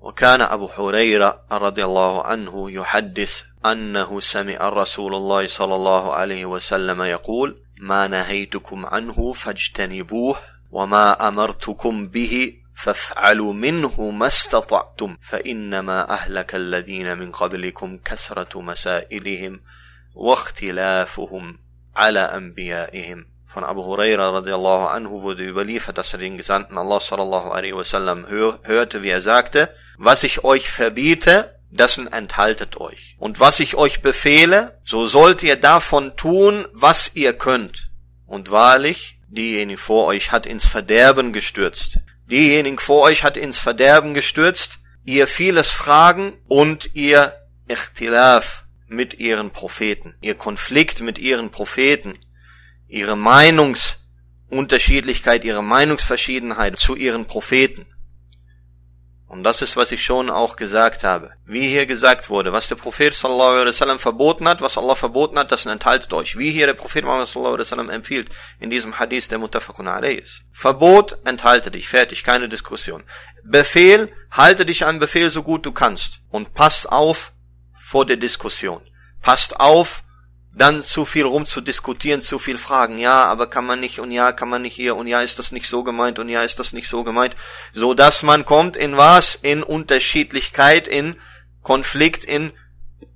[0.09, 7.01] وكان أبو حريرة رضي الله عنه يحدث أنه سمع رسول الله صلى الله عليه وسلم
[7.01, 10.35] يقول ما نهيتكم عنه فاجتنبوه
[10.71, 19.59] وما أمرتكم به فافعلوا منه ما استطعتم فإنما أهلك الذين من قبلكم كثرة مسائلهم
[20.15, 21.59] واختلافهم
[21.95, 23.25] على أنبيائهم.
[23.53, 28.27] Von Abu Huraira radiallahu anhu wurde überliefert, dass er den Gesandten Allah sallallahu alaihi wasallam
[28.27, 29.69] hörte, wie er sagte,
[29.99, 33.15] was ich euch verbiete, dessen enthaltet euch.
[33.19, 37.91] Und was ich euch befehle, so sollt ihr davon tun, was ihr könnt.
[38.25, 41.99] Und wahrlich, diejenigen vor euch hat ins Verderben gestürzt.
[42.31, 47.33] Diejenigen vor euch hat ins Verderben gestürzt, ihr vieles Fragen und ihr
[47.67, 52.17] Ichtilaf mit ihren Propheten, ihr Konflikt mit ihren Propheten,
[52.87, 57.85] ihre Meinungsunterschiedlichkeit, ihre Meinungsverschiedenheit zu ihren Propheten.
[59.29, 61.29] Und das ist, was ich schon auch gesagt habe.
[61.45, 65.37] Wie hier gesagt wurde, was der Prophet sallallahu alaihi wasallam verboten hat, was Allah verboten
[65.37, 66.35] hat, das enthaltet euch.
[66.39, 70.41] Wie hier der Prophet sallallahu alaihi wasallam empfiehlt, in diesem Hadith, der Muttafaqun alayh ist.
[70.51, 73.03] Verbot, enthalte dich, fertig, keine Diskussion.
[73.43, 76.21] Befehl, halte dich an Befehl so gut du kannst.
[76.31, 77.31] Und pass auf
[77.79, 78.81] vor der Diskussion.
[79.21, 80.03] Passt auf,
[80.53, 84.49] dann zu viel rumzudiskutieren, zu viel Fragen, ja, aber kann man nicht und ja, kann
[84.49, 86.89] man nicht hier und ja, ist das nicht so gemeint und ja, ist das nicht
[86.89, 87.35] so gemeint,
[87.73, 89.35] so dass man kommt in was?
[89.35, 91.15] In Unterschiedlichkeit, in
[91.61, 92.51] Konflikt, in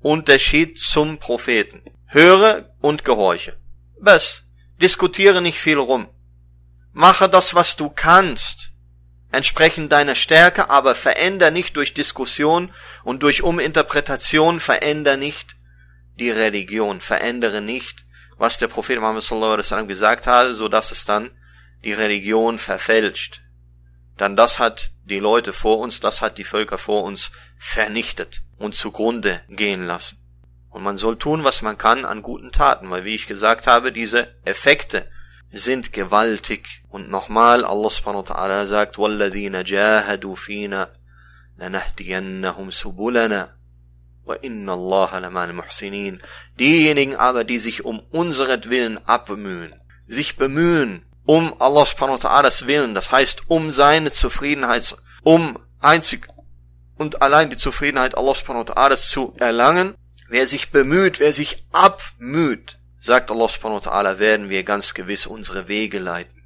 [0.01, 1.81] Unterschied zum Propheten.
[2.05, 3.57] Höre und gehorche.
[3.99, 4.43] Bess.
[4.81, 6.07] Diskutiere nicht viel rum.
[6.91, 8.69] Mache das, was du kannst.
[9.31, 12.71] Entsprechend deiner Stärke, aber veränder nicht durch Diskussion
[13.03, 15.55] und durch Uminterpretation, veränder nicht
[16.18, 18.04] die Religion, verändere nicht,
[18.36, 21.30] was der Prophet Muhammad sallallahu alaihi wasallam gesagt hat, so dass es dann
[21.84, 23.42] die Religion verfälscht.
[24.16, 28.74] Dann das hat die Leute vor uns, das hat die Völker vor uns vernichtet und
[28.74, 30.18] zugrunde gehen lassen.
[30.70, 33.92] Und man soll tun, was man kann an guten Taten, weil wie ich gesagt habe,
[33.92, 35.08] diese Effekte
[35.52, 36.82] sind gewaltig.
[36.88, 40.92] Und nochmal, Allah subhanahu wa ta'ala sagt, وَالَّذِينَ جَاهَدُوا فِينَا
[41.58, 43.48] لَنَهْدِيَنَّهُمْ سُبُلَنَا
[46.59, 49.73] Diejenigen aber, die sich um unseretwillen abbemühen,
[50.07, 56.27] sich bemühen, um Allah subhanahu wa ta'alas Willen, das heißt, um seine Zufriedenheit, um einzig
[56.95, 59.95] und allein die Zufriedenheit Allah subhanahu wa ta'alas zu erlangen,
[60.27, 65.25] wer sich bemüht, wer sich abmüht, sagt Allah subhanahu wa ta'ala, werden wir ganz gewiss
[65.25, 66.43] unsere Wege leiten.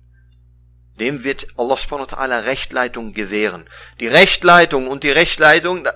[0.99, 3.69] Dem wird Allah subhanahu wa ta'ala Rechtleitung gewähren.
[3.99, 5.87] Die Rechtleitung und die Rechtleitung,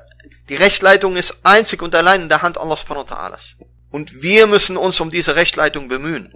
[0.52, 3.06] die Rechtleitung ist einzig und allein in der Hand Allah subhanahu.
[3.90, 6.34] Und wir müssen uns um diese Rechtleitung bemühen.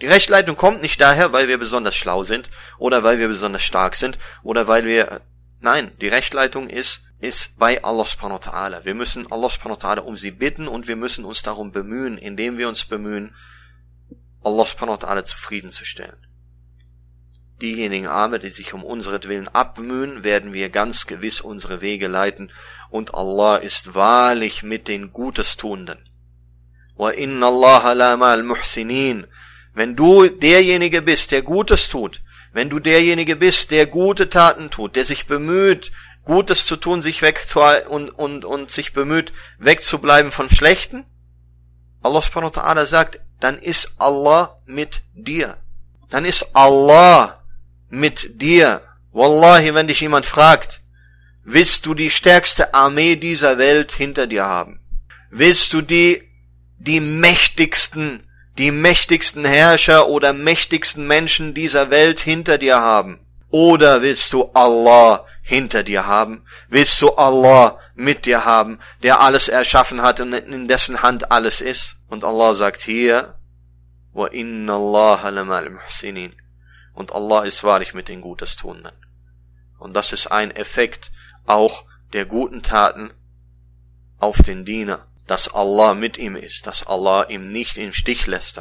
[0.00, 3.96] Die Rechtleitung kommt nicht daher, weil wir besonders schlau sind oder weil wir besonders stark
[3.96, 5.20] sind oder weil wir,
[5.60, 8.86] nein, die Rechtleitung ist, ist bei Allah subhanahu.
[8.86, 12.70] Wir müssen Allah subhanahu um sie bitten und wir müssen uns darum bemühen, indem wir
[12.70, 13.34] uns bemühen,
[14.42, 16.16] Allah subhanahu zufriedenzustellen.
[17.60, 22.50] Diejenigen Arme, die sich um unseretwillen abmühen, werden wir ganz gewiss unsere Wege leiten,
[22.92, 25.98] und Allah ist wahrlich mit den Gutestuenden.
[27.16, 29.26] Inna Allah la mal muhsinin.
[29.74, 32.20] Wenn du derjenige bist, der Gutes tut,
[32.52, 35.90] wenn du derjenige bist, der gute Taten tut, der sich bemüht,
[36.24, 37.46] Gutes zu tun, sich weg
[37.88, 41.04] und, und, und sich bemüht, wegzubleiben von Schlechten,
[42.02, 45.56] Allah subhanahu wa ta'ala sagt, dann ist Allah mit dir.
[46.10, 47.42] Dann ist Allah
[47.88, 48.82] mit dir.
[49.12, 50.81] Wallahi, wenn dich jemand fragt,
[51.44, 54.80] willst du die stärkste Armee dieser Welt hinter dir haben?
[55.30, 56.28] Willst du die,
[56.78, 58.28] die mächtigsten,
[58.58, 63.20] die mächtigsten Herrscher oder mächtigsten Menschen dieser Welt hinter dir haben?
[63.50, 66.44] Oder willst du Allah hinter dir haben?
[66.68, 71.60] Willst du Allah mit dir haben, der alles erschaffen hat und in dessen Hand alles
[71.60, 71.96] ist?
[72.08, 73.34] Und Allah sagt hier,
[74.32, 76.34] inna Allah lamal muhsinin
[76.94, 78.92] und Allah ist wahrlich mit den Gutestuenden.
[79.78, 81.10] Und das ist ein Effekt
[81.44, 83.10] auch der guten Taten
[84.18, 88.58] auf den Diener, dass Allah mit ihm ist, dass Allah ihm nicht im Stich lässt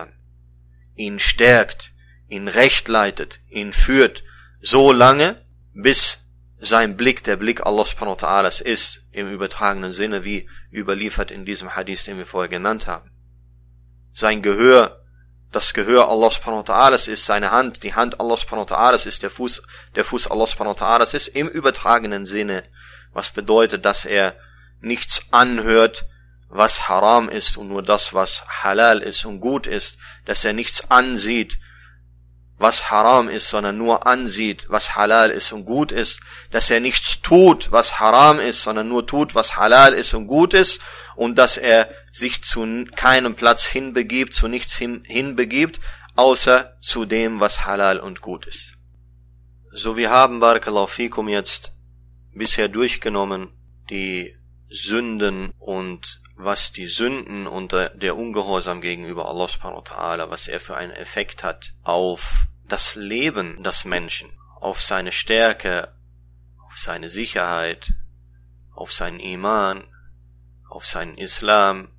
[0.95, 1.93] ihn stärkt,
[2.27, 4.23] ihn recht leitet, ihn führt,
[4.61, 6.19] so lange, bis
[6.59, 11.45] sein Blick, der Blick Allah subhanahu wa ta'ala ist, im übertragenen Sinne, wie überliefert in
[11.45, 13.09] diesem Hadith, den wir vorher genannt haben.
[14.13, 15.00] Sein Gehör
[15.51, 19.05] das Gehör Allah subhanahu wa ta'ala ist seine Hand, die Hand Allah subhanahu wa ta'ala
[19.05, 19.61] ist der Fuß,
[19.95, 22.63] der Fuß Allah subhanahu wa ta'ala ist im übertragenen Sinne,
[23.13, 24.35] was bedeutet, dass er
[24.79, 26.05] nichts anhört,
[26.47, 30.89] was haram ist und nur das, was halal ist und gut ist, dass er nichts
[30.89, 31.59] ansieht,
[32.57, 37.21] was haram ist, sondern nur ansieht, was halal ist und gut ist, dass er nichts
[37.21, 40.79] tut, was haram ist, sondern nur tut, was halal ist und gut ist,
[41.15, 45.79] und dass er sich zu keinem Platz hinbegibt, zu nichts hin, hinbegibt,
[46.15, 48.73] außer zu dem, was halal und gut ist.
[49.71, 51.73] So, wir haben Barakallahu fikum jetzt
[52.33, 53.49] bisher durchgenommen
[53.89, 54.35] die
[54.69, 60.75] Sünden und was die Sünden und der Ungehorsam gegenüber Allah subhanahu ta'ala, was er für
[60.75, 65.93] einen Effekt hat auf das Leben des Menschen, auf seine Stärke,
[66.65, 67.93] auf seine Sicherheit,
[68.73, 69.83] auf seinen Iman,
[70.69, 71.89] auf seinen Islam,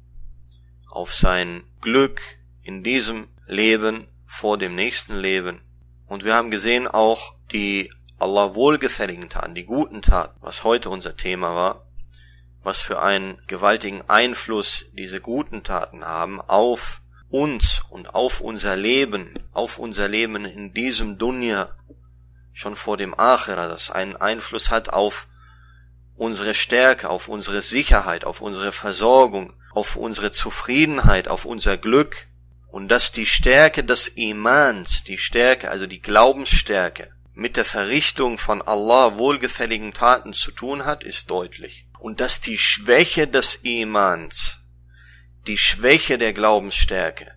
[0.93, 2.21] auf sein Glück
[2.63, 5.61] in diesem Leben vor dem nächsten Leben.
[6.07, 11.17] Und wir haben gesehen auch die Allah wohlgefälligen Taten, die guten Taten, was heute unser
[11.17, 11.87] Thema war,
[12.63, 17.01] was für einen gewaltigen Einfluss diese guten Taten haben auf
[17.31, 21.71] uns und auf unser Leben, auf unser Leben in diesem Dunya,
[22.53, 25.27] schon vor dem Achera, das einen Einfluss hat auf
[26.17, 32.29] unsere Stärke, auf unsere Sicherheit, auf unsere Versorgung, auf unsere Zufriedenheit, auf unser Glück,
[32.69, 38.63] und dass die Stärke des Imans, die Stärke, also die Glaubensstärke, mit der Verrichtung von
[38.63, 41.87] Allah wohlgefälligen Taten zu tun hat, ist deutlich.
[41.99, 44.59] Und dass die Schwäche des Imans
[45.47, 47.33] die Schwäche der Glaubensstärke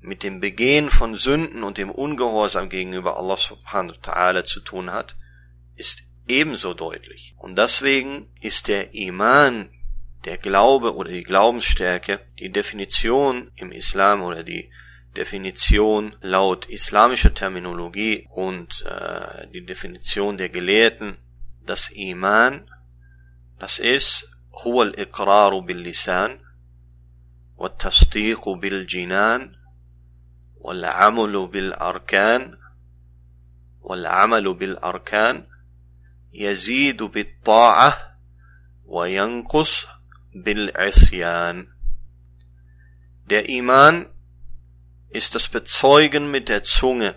[0.00, 4.92] mit dem Begehen von Sünden und dem Ungehorsam gegenüber Allah subhanahu wa ta'ala zu tun
[4.92, 5.16] hat,
[5.74, 7.35] ist ebenso deutlich.
[7.37, 9.69] Und deswegen ist der Iman,
[10.25, 14.71] der Glaube oder die Glaubensstärke, die Definition im Islam oder die
[15.17, 21.17] Definition laut islamischer Terminologie und äh, die Definition der Gelehrten,
[21.65, 22.69] das Iman,
[23.59, 26.39] das ist huwa al-iqraru bil-lisan
[27.57, 29.55] والتصديق بالجنان
[30.55, 32.57] والعمل بالأركان
[33.81, 35.46] والعمل بالأركان
[36.37, 38.17] يزيد بالطاعة
[38.85, 39.87] وينقص
[40.35, 41.67] بالعصيان
[43.29, 44.07] Der Iman
[45.09, 47.15] ist das Bezeugen mit der Zunge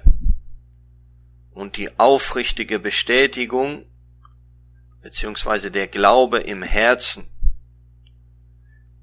[1.50, 3.86] und die aufrichtige Bestätigung
[5.00, 7.28] beziehungsweise der Glaube im Herzen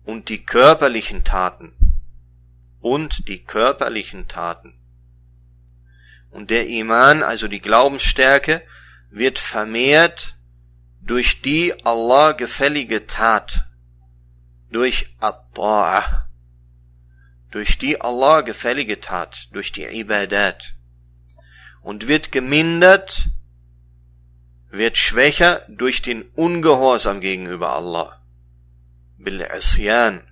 [0.03, 1.73] und die körperlichen Taten
[2.79, 4.77] und die körperlichen Taten.
[6.29, 8.61] Und der Iman, also die Glaubensstärke,
[9.10, 10.36] wird vermehrt
[11.00, 13.64] durch die Allah gefällige Tat,
[14.70, 16.26] durch At-Ta'ah,
[17.50, 20.74] durch die Allah gefällige Tat, durch die Ibadat
[21.82, 23.28] und wird gemindert,
[24.70, 28.18] wird schwächer durch den Ungehorsam gegenüber Allah
[29.18, 30.22] bil Isyan,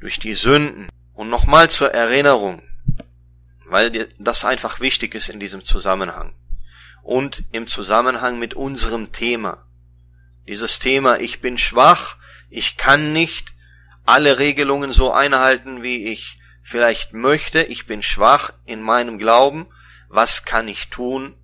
[0.00, 0.88] durch die Sünden.
[1.14, 2.62] Und nochmal zur Erinnerung,
[3.66, 6.34] weil das einfach wichtig ist in diesem Zusammenhang.
[7.02, 9.66] Und im Zusammenhang mit unserem Thema.
[10.46, 12.16] Dieses Thema, ich bin schwach,
[12.48, 13.54] ich kann nicht
[14.04, 19.66] alle Regelungen so einhalten, wie ich vielleicht möchte, ich bin schwach in meinem Glauben,
[20.08, 21.34] was kann ich tun?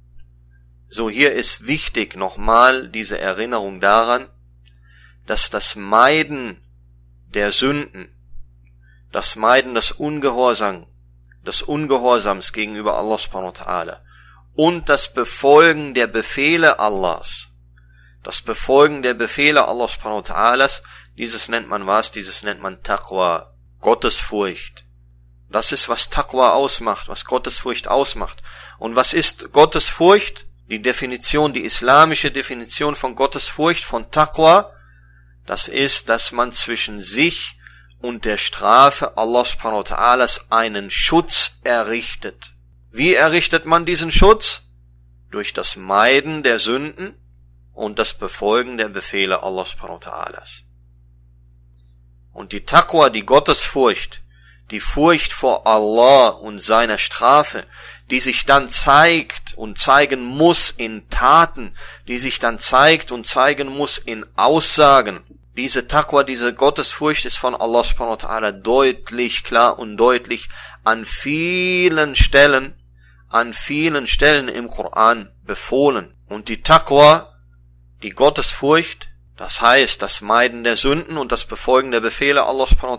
[0.89, 4.29] So hier ist wichtig nochmal diese Erinnerung daran,
[5.27, 6.61] dass das Meiden
[7.27, 8.09] der Sünden,
[9.13, 10.87] das Meiden des Ungehorsams,
[11.45, 14.08] des Ungehorsams gegenüber Allah subhanahu wa ta'ala
[14.59, 17.47] und das Befolgen der Befehle Allahs,
[18.25, 20.81] das Befolgen der Befehle Allah subhanahu wa ta'ala,
[21.17, 22.11] dieses nennt man was?
[22.11, 24.85] Dieses nennt man Taqwa, Gottesfurcht.
[25.49, 28.43] Das ist, was Taqwa ausmacht, was Gottesfurcht ausmacht.
[28.79, 30.47] Und was ist Gottesfurcht?
[30.69, 34.73] Die Definition, die islamische Definition von Gottesfurcht, von Taqwa,
[35.47, 37.61] das ist, dass man zwischen sich
[38.01, 42.58] und der Strafe Allah subhanahu wa ta'ala einen Schutz errichtet.
[42.99, 44.63] Wie errichtet man diesen Schutz?
[45.31, 47.15] Durch das Meiden der Sünden
[47.73, 50.43] und das Befolgen der Befehle Allah subhanahu wa ta'ala.
[52.33, 54.23] Und die Taqwa, die Gottesfurcht,
[54.73, 57.67] die Furcht vor Allah und seiner Strafe,
[58.11, 61.77] die sich dann zeigt und zeigen muss in Taten,
[62.09, 65.21] die sich dann zeigt und zeigen muss in Aussagen,
[65.57, 70.49] diese Taqwa, diese Gottesfurcht ist von Allah subhanahu wa ta'ala deutlich, klar und deutlich
[70.83, 72.75] an vielen Stellen,
[73.29, 76.15] an vielen Stellen im Koran befohlen.
[76.29, 77.35] Und die Taqwa,
[78.03, 82.99] die Gottesfurcht, das heißt das Meiden der Sünden und das Befolgen der Befehle Allah subhanahu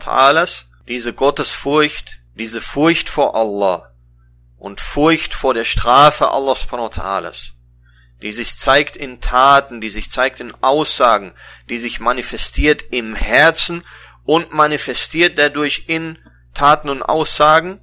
[0.88, 3.94] diese Gottesfurcht, diese Furcht vor Allah
[4.58, 6.92] und Furcht vor der Strafe Allah subhanahu
[8.22, 11.34] die sich zeigt in Taten, die sich zeigt in Aussagen,
[11.70, 13.84] die sich manifestiert im Herzen
[14.26, 16.18] und manifestiert dadurch in
[16.54, 17.80] Taten und Aussagen.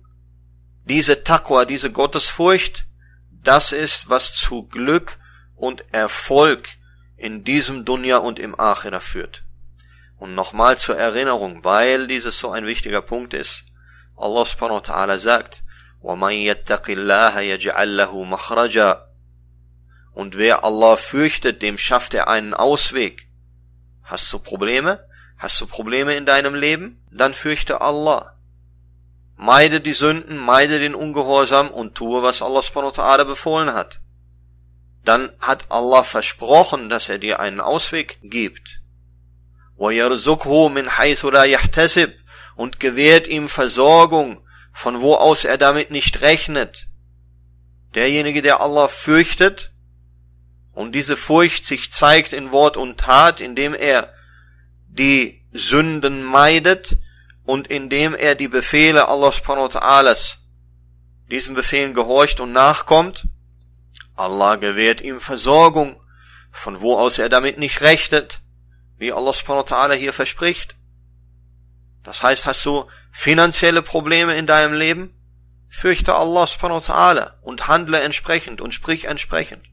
[0.85, 2.85] Diese Taqwa, diese Gottesfurcht
[3.43, 5.17] das ist, was zu Glück
[5.55, 6.69] und Erfolg
[7.17, 9.43] in diesem Dunya und im Akhira führt.
[10.17, 13.65] Und nochmal zur Erinnerung, weil dieses so ein wichtiger Punkt ist.
[14.15, 15.63] Allah subhanahu wa ta'ala sagt,
[16.03, 19.07] وَمَنْ يَتَّقِ اللَّهَ يَجْعَلْ لَهُ مَخْرَجًا
[20.13, 23.27] Und wer Allah fürchtet, dem schafft er einen Ausweg.
[24.03, 25.03] Hast du Probleme?
[25.37, 27.03] Hast du Probleme in deinem Leben?
[27.11, 28.34] Dann fürchte Allah.
[29.36, 34.00] Meide die Sünden, meide den Ungehorsam und tue, was Allah subhanahu befohlen hat.
[35.04, 38.80] Dann hat Allah versprochen, dass er dir einen Ausweg gibt.
[42.56, 44.40] Und gewährt ihm Versorgung,
[44.72, 46.86] von wo aus er damit nicht rechnet.
[47.94, 49.72] Derjenige, der Allah fürchtet,
[50.72, 54.12] und diese Furcht sich zeigt in Wort und Tat, indem er
[54.88, 56.98] die Sünden meidet,
[57.45, 60.37] und indem er die Befehle Allah subhanahu wa ta'alas
[61.29, 63.25] diesen Befehlen gehorcht und nachkommt,
[64.15, 66.01] Allah gewährt ihm Versorgung,
[66.51, 68.41] von wo aus er damit nicht rechnet,
[68.97, 70.75] wie Allah subhanahu wa ta'ala hier verspricht.
[72.03, 75.15] Das heißt, hast du finanzielle Probleme in deinem Leben?
[75.69, 79.65] Fürchte Allah subhanahu wa ta'ala und handle entsprechend und sprich entsprechend.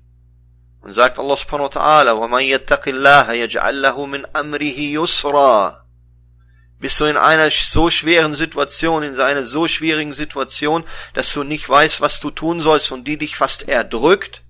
[0.80, 5.81] Und sagt Allah subhanahu wa ta'ala, وَمَنْ يَتَّقِ اللَّهَ يَجْعَلْ لَهُ مِنْ أَمْرِهِ يُسْرًا
[6.83, 11.69] bist du in einer so schweren Situation, in einer so schwierigen Situation, dass du nicht
[11.69, 14.43] weißt, was du tun sollst und die dich fast erdrückt?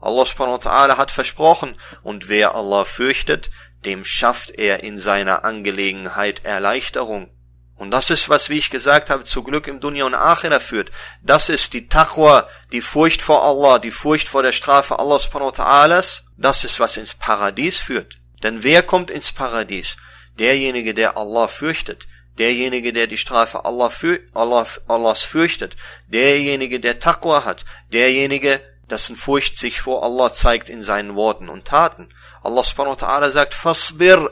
[0.00, 3.52] Allah subhanahu wa ta'ala hat versprochen, und wer Allah fürchtet,
[3.84, 7.30] dem schafft er in seiner Angelegenheit Erleichterung.
[7.76, 10.90] Und das ist, was, wie ich gesagt habe, zu Glück im Dunya und Akhira führt.
[11.22, 15.56] Das ist die Taqwa, die Furcht vor Allah, die Furcht vor der Strafe Allah subhanahu
[15.56, 16.22] wa ta'ala.
[16.36, 18.18] Das ist, was ins Paradies führt.
[18.42, 19.96] Denn wer kommt ins Paradies?
[20.42, 25.76] Derjenige, der Allah fürchtet, derjenige, der die Strafe Allah für, Allah, Allahs fürchtet,
[26.08, 31.64] derjenige, der Taqwa hat, derjenige, dessen Furcht sich vor Allah zeigt in seinen Worten und
[31.64, 32.12] Taten.
[32.42, 34.30] Allah subhanahu wa ta'ala sagt, Fasbir,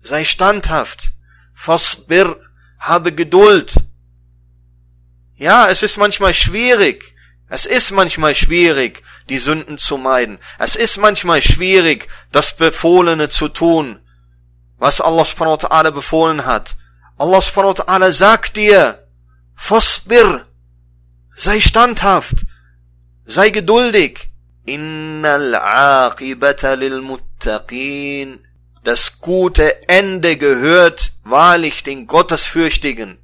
[0.00, 1.10] sei standhaft,
[1.54, 2.36] Fasbir,
[2.78, 3.74] habe Geduld.
[5.34, 7.16] Ja, es ist manchmal schwierig,
[7.48, 10.38] es ist manchmal schwierig, die Sünden zu meiden.
[10.60, 13.98] Es ist manchmal schwierig, das Befohlene zu tun
[14.80, 16.74] was Allah subhanahu wa ta'ala befohlen hat.
[17.18, 19.06] Allah subhanahu wa ta'ala sagt dir,
[19.54, 20.46] Fasbir,
[21.36, 22.46] sei standhaft,
[23.26, 24.30] sei geduldig.
[24.64, 28.40] Innal aqibata lil muttaqin.
[28.82, 33.18] Das gute Ende gehört wahrlich den Gottesfürchtigen.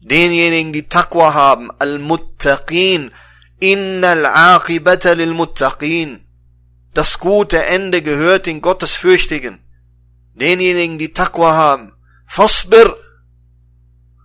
[0.00, 3.12] Denjenigen, die Taqwa haben, al-muttaqin.
[3.60, 6.24] Innal aqibata lil muttaqin.
[6.92, 9.64] Das gute Ende gehört den Gottesfürchtigen
[10.33, 11.93] denjenigen, die Taqwa haben.
[12.25, 12.95] Fasbir,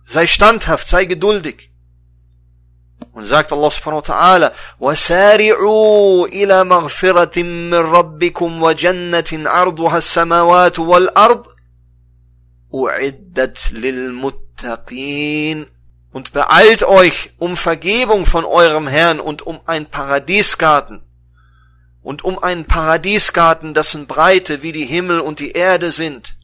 [0.05, 1.71] sei standhaft, sei geduldig.
[3.11, 11.47] Und sagt Allah subhanahu wa ta'ala, وَسَارِعُوا إِلَى مَغْفِرَةٍ مِّن رَبِّكُمْ وَجَنَّةٍ عَرْضُهَا السَّمَاوَاتُ وَالْأَرْضُ
[12.75, 15.57] أُعِدَّتْ لِلْمُتَّقِينَ
[16.11, 21.01] Und beeilt euch um Vergebung von eurem Herrn und um ein Paradiesgarten,
[22.02, 26.36] und um einen Paradiesgarten, dessen Breite wie die Himmel und die Erde sind.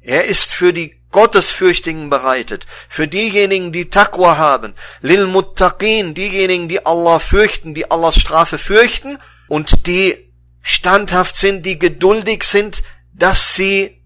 [0.00, 6.84] Er ist für die Gottesfürchtigen bereitet, für diejenigen, die Taqwa haben, lil muttaqin, diejenigen, die
[6.84, 12.82] Allah fürchten, die Allahs Strafe fürchten und die standhaft sind, die geduldig sind,
[13.14, 14.04] dass sie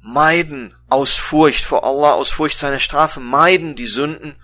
[0.00, 4.36] meiden aus Furcht vor Allah, aus Furcht seiner Strafe, meiden die Sünden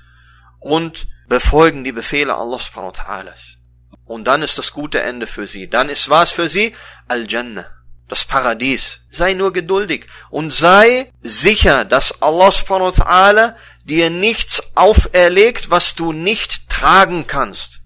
[0.61, 3.35] und befolgen die Befehle Allahs subhanahu wa ta'ala.
[4.13, 5.71] Und dann ist das gute Ende für sie.
[5.71, 6.75] Dann ist was für sie?
[7.09, 7.65] Al-Jannah.
[8.09, 8.99] Das Paradies.
[9.11, 13.57] Sei nur geduldig und sei sicher, dass Allah subhanahu wa ta'ala
[13.87, 17.81] dir nichts auferlegt, was du nicht tragen kannst.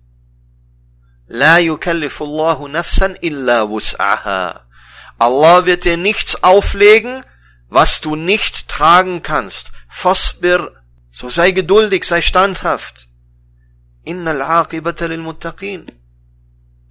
[1.29, 4.63] La yukallifullahu nafsan illa wus'aha.
[5.19, 7.25] Allah wird dir nichts auflegen,
[7.69, 9.71] was du nicht tragen kannst.
[9.89, 10.73] Fasbir.
[11.13, 13.07] So sei geduldig, sei standhaft.
[14.03, 15.87] Innal aqibata lil muttaqin.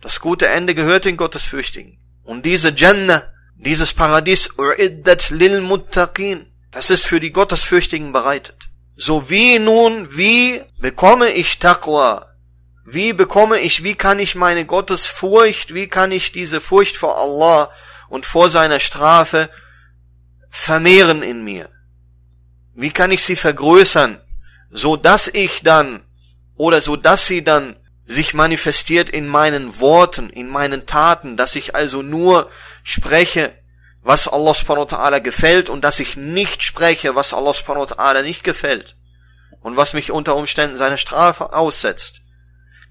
[0.05, 1.97] Das gute Ende gehört den Gottesfürchtigen.
[2.23, 3.23] Und diese Jannah,
[3.55, 8.55] dieses Paradies, u'iddat lil muttaqin, das ist für die Gottesfürchtigen bereitet.
[8.95, 12.35] So wie nun, wie bekomme ich Taqwa?
[12.85, 17.71] Wie bekomme ich, wie kann ich meine Gottesfurcht, wie kann ich diese Furcht vor Allah
[18.07, 19.49] und vor seiner Strafe
[20.51, 21.69] vermehren in mir?
[22.75, 24.21] Wie kann ich sie vergrößern,
[24.69, 26.01] so dass ich dann
[26.57, 27.75] oder so dass sie dann
[28.05, 32.49] sich manifestiert in meinen Worten, in meinen Taten, dass ich also nur
[32.83, 33.53] spreche,
[34.01, 37.95] was Allah subhanahu wa ta'ala gefällt und dass ich nicht spreche, was Allah subhanahu wa
[37.95, 38.95] ta'ala nicht gefällt.
[39.65, 42.21] und was mich unter Umständen seiner Strafe aussetzt.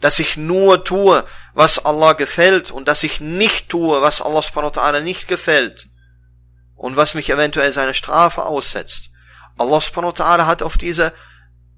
[0.00, 4.74] Dass ich nur tue, was Allah gefällt und dass ich nicht tue, was Allah subhanahu
[4.74, 5.88] wa ta'ala nicht gefällt
[6.74, 9.10] und was mich eventuell seine Strafe aussetzt.
[9.56, 11.12] Allah subhanahu wa ta'ala hat auf diese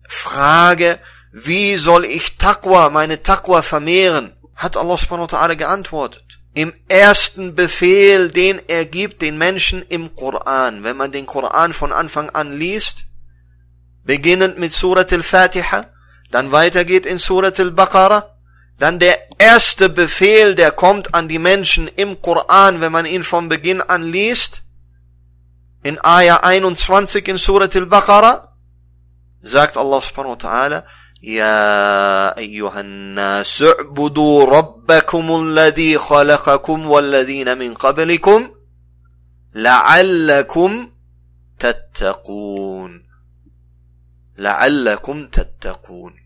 [0.08, 0.98] Frage,
[1.38, 6.24] wie soll ich Taqwa, meine Taqwa vermehren, hat Allah subhanahu wa ta'ala geantwortet.
[6.54, 10.82] Im ersten Befehl, den er gibt den Menschen im Koran.
[10.82, 13.04] Wenn man den Koran von Anfang an liest,
[14.02, 15.84] beginnend mit Surat al-Fatiha,
[16.30, 18.30] dann weitergeht in Surat al-Baqarah,
[18.78, 23.50] dann der erste Befehl, der kommt an die Menschen im Koran, wenn man ihn von
[23.50, 24.62] Beginn an liest,
[25.82, 28.54] in Ayah 21 in Surat al-Baqarah,
[29.42, 30.84] sagt Allah subhanahu wa ta'ala,
[31.23, 38.49] يا أيها الناس اعبدوا ربكم الذي خلقكم والذين من قبلكم
[39.53, 40.91] لعلكم
[41.59, 43.03] تتقون
[44.37, 46.21] لعلكم تتقون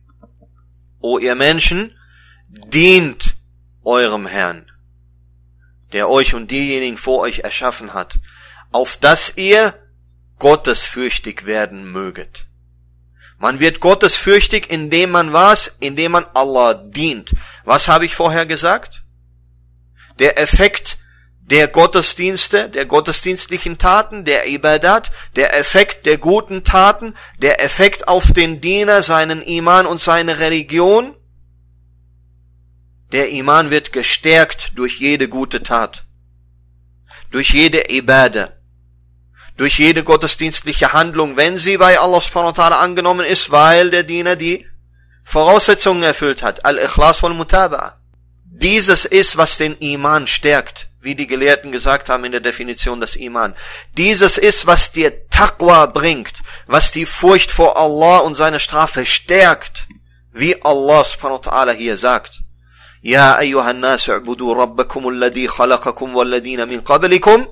[1.01, 1.95] O ihr Menschen,
[2.49, 3.35] dient
[3.83, 4.71] eurem Herrn,
[5.93, 8.19] der euch und diejenigen vor euch erschaffen hat,
[8.71, 9.75] auf dass ihr
[10.39, 12.47] gottesfürchtig werden möget.
[13.40, 15.74] Man wird gottesfürchtig, indem man was?
[15.80, 17.34] Indem man Allah dient.
[17.64, 19.02] Was habe ich vorher gesagt?
[20.18, 20.98] Der Effekt
[21.40, 28.30] der Gottesdienste, der gottesdienstlichen Taten, der Ibadat, der Effekt der guten Taten, der Effekt auf
[28.30, 31.16] den Diener, seinen Iman und seine Religion.
[33.10, 36.04] Der Iman wird gestärkt durch jede gute Tat,
[37.30, 38.59] durch jede Ibadah
[39.60, 44.04] durch jede gottesdienstliche Handlung, wenn sie bei Allah subhanahu wa ta'ala angenommen ist, weil der
[44.04, 44.66] Diener die
[45.22, 46.64] Voraussetzungen erfüllt hat.
[46.64, 47.92] Al-Ikhlas wal Mutaba'a.
[48.46, 53.16] Dieses ist, was den Iman stärkt, wie die Gelehrten gesagt haben in der Definition des
[53.16, 53.54] Iman.
[53.98, 59.88] Dieses ist, was dir Taqwa bringt, was die Furcht vor Allah und seine Strafe stärkt,
[60.32, 62.40] wie Allah subhanahu wa ta'ala hier sagt.
[63.02, 67.46] Ja, ayyuhan nas, rabbakum alladhi khalaqakum walladhina min qablikum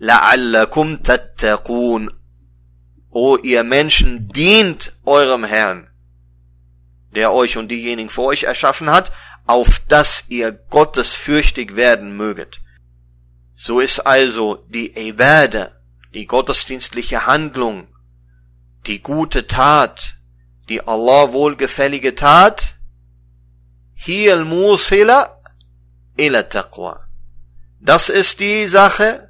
[0.00, 2.10] la'allakum tattaqun.
[3.10, 5.88] O ihr Menschen, dient eurem Herrn,
[7.14, 9.12] der euch und diejenigen vor euch erschaffen hat,
[9.46, 12.60] auf dass ihr gottesfürchtig werden möget.
[13.56, 15.72] So ist also die Ibadah,
[16.14, 17.88] die gottesdienstliche Handlung,
[18.86, 20.16] die gute Tat,
[20.68, 22.76] die Allah wohlgefällige Tat,
[23.94, 25.42] hier al-Musila
[26.16, 27.06] ila Taqwa.
[27.80, 29.29] Das ist die Sache,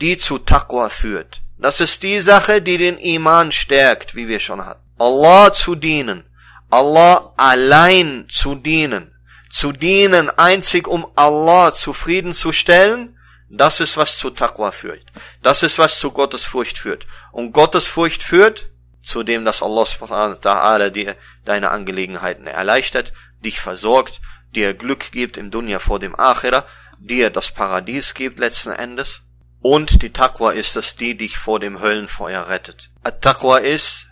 [0.00, 1.42] die zu Taqwa führt.
[1.58, 4.82] Das ist die Sache, die den Iman stärkt, wie wir schon hatten.
[4.98, 6.24] Allah zu dienen,
[6.70, 9.14] Allah allein zu dienen,
[9.50, 13.16] zu dienen einzig um Allah zufriedenzustellen,
[13.50, 15.04] das ist was zu Taqwa führt.
[15.42, 17.06] Das ist was zu Gottesfurcht führt.
[17.32, 18.68] Und Gottesfurcht führt
[19.02, 24.20] zu dem, dass Allah subhanahu wa dir deine Angelegenheiten erleichtert, dich versorgt,
[24.54, 26.66] dir Glück gibt im Dunya vor dem Akhira,
[26.98, 29.22] dir das Paradies gibt letzten Endes
[29.60, 32.90] und die Taqwa ist es, die dich vor dem Höllenfeuer rettet.
[33.02, 34.06] At-Taqwa ist,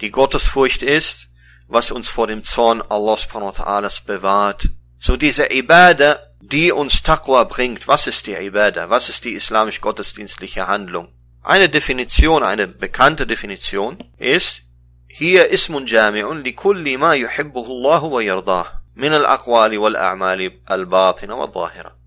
[0.00, 1.28] die Gottesfurcht ist,
[1.66, 4.68] was uns vor dem Zorn Allah subhanahu wa ta'ala bewahrt.
[5.00, 8.90] So diese Ibadah, die uns Taqwa bringt, was ist die Ibadah?
[8.90, 11.08] Was ist die islamisch-gottesdienstliche Handlung?
[11.42, 14.62] Eine Definition, eine bekannte Definition ist,
[15.08, 21.97] hier ismun jami'un li kulli ma yuhibbuhu Allah wa yardah min al-aqwali wal-a'mali al-batina wal-zahira.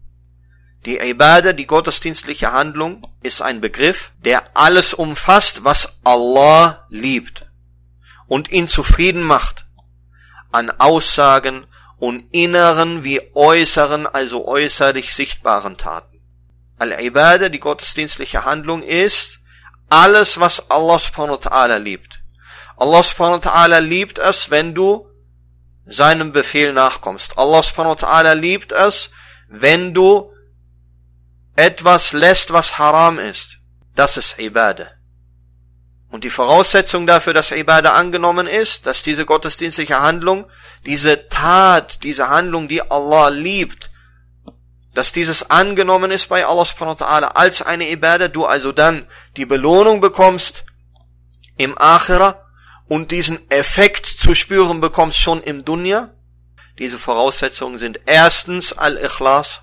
[0.86, 7.46] Die Ibadah, die gottesdienstliche Handlung, ist ein Begriff, der alles umfasst, was Allah liebt
[8.28, 9.66] und ihn zufrieden macht
[10.52, 11.68] an Aussagen
[11.98, 16.20] und inneren wie äußeren, also äußerlich sichtbaren Taten.
[16.80, 19.40] Al-Ibadah, die gottesdienstliche Handlung, ist
[19.90, 22.24] alles, was Allah subhanahu wa ta'ala liebt.
[22.76, 25.08] Allah subhanahu wa ta'ala liebt es, wenn du
[25.86, 27.38] seinem Befehl nachkommst.
[27.38, 29.12] Allah subhanahu wa ta'ala liebt es,
[29.48, 30.31] wenn du
[31.56, 33.58] etwas lässt, was haram ist,
[33.96, 34.92] das ist Ibadah.
[36.10, 40.46] Und die Voraussetzung dafür, dass Ibadah angenommen ist, dass diese gottesdienstliche Handlung,
[40.86, 43.92] diese Tat, diese Handlung, die Allah liebt,
[44.94, 49.08] dass dieses angenommen ist bei Allah subhanahu wa ta'ala als eine Ibadah, du also dann
[49.38, 50.66] die Belohnung bekommst
[51.58, 52.46] im Akhira
[52.90, 56.14] und diesen Effekt zu spüren bekommst schon im Dunya.
[56.78, 59.62] Diese Voraussetzungen sind erstens Al-Ikhlas,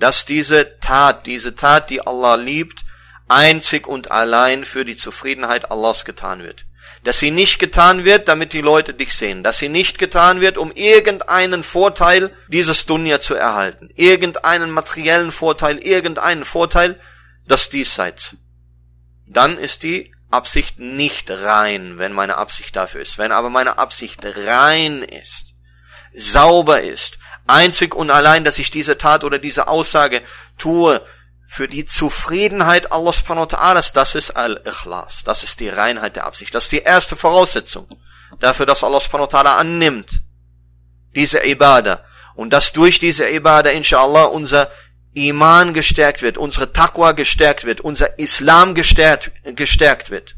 [0.00, 2.84] dass diese Tat, diese Tat, die Allah liebt,
[3.28, 6.64] einzig und allein für die Zufriedenheit Allahs getan wird.
[7.04, 9.44] Dass sie nicht getan wird, damit die Leute dich sehen.
[9.44, 13.90] Dass sie nicht getan wird, um irgendeinen Vorteil dieses Dunya zu erhalten.
[13.94, 16.98] Irgendeinen materiellen Vorteil, irgendeinen Vorteil
[17.48, 18.36] des Diesseits.
[19.26, 23.18] Dann ist die Absicht nicht rein, wenn meine Absicht dafür ist.
[23.18, 25.54] Wenn aber meine Absicht rein ist,
[26.14, 27.18] sauber ist,
[27.50, 30.22] einzig und allein, dass ich diese Tat oder diese Aussage
[30.56, 31.00] tue,
[31.50, 35.24] für die Zufriedenheit Allah subhanahu wa ta'ala, das ist Al-Ikhlas.
[35.24, 36.54] Das ist die Reinheit der Absicht.
[36.54, 37.88] Das ist die erste Voraussetzung
[38.38, 40.22] dafür, dass Allah subhanahu wa ta'ala annimmt.
[41.16, 42.04] Diese Ibadah.
[42.36, 44.70] Und dass durch diese Ibadah, inshallah, unser
[45.12, 50.36] Iman gestärkt wird, unsere Taqwa gestärkt wird, unser Islam gestärkt, gestärkt wird.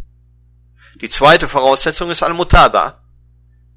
[1.03, 3.02] Die zweite Voraussetzung ist Al-Mutaba.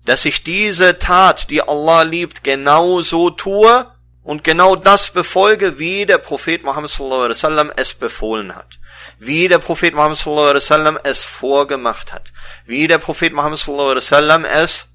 [0.05, 3.87] Dass ich diese Tat, die Allah liebt, genau so tue
[4.23, 8.79] und genau das befolge, wie der Prophet Muhammad sallallahu alaihi wasallam es befohlen hat.
[9.19, 12.31] Wie der Prophet Muhammad sallallahu alaihi wasallam es vorgemacht hat.
[12.65, 14.89] Wie der Prophet Muhammad sallallahu alaihi wasallam es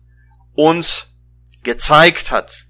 [0.55, 1.07] uns
[1.63, 2.67] gezeigt hat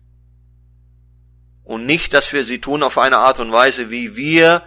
[1.71, 4.65] und nicht, dass wir sie tun auf eine Art und Weise, wie wir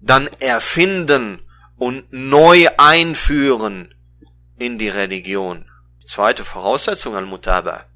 [0.00, 1.42] dann erfinden
[1.76, 3.94] und neu einführen
[4.56, 5.66] in die Religion.
[6.06, 7.86] Zweite Voraussetzung al Mutaba,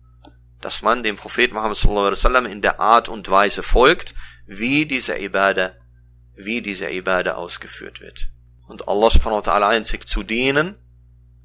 [0.61, 4.15] dass man dem Propheten Muhammad wasallam in der Art und Weise folgt,
[4.47, 5.77] wie diese Ibadah,
[6.35, 8.29] wie diese Ibadah ausgeführt wird.
[8.67, 10.75] Und Allah subhanahu wa ta'ala einzig zu dienen,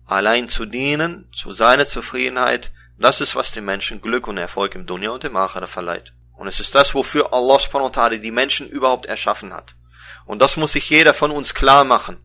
[0.05, 4.87] allein zu dienen, zu seiner Zufriedenheit, das ist, was den Menschen Glück und Erfolg im
[4.87, 6.13] Dunya und im Akhira verleiht.
[6.33, 9.75] Und es ist das, wofür Allah subhanahu wa ta'ala die Menschen überhaupt erschaffen hat.
[10.25, 12.17] Und das muss sich jeder von uns klar machen,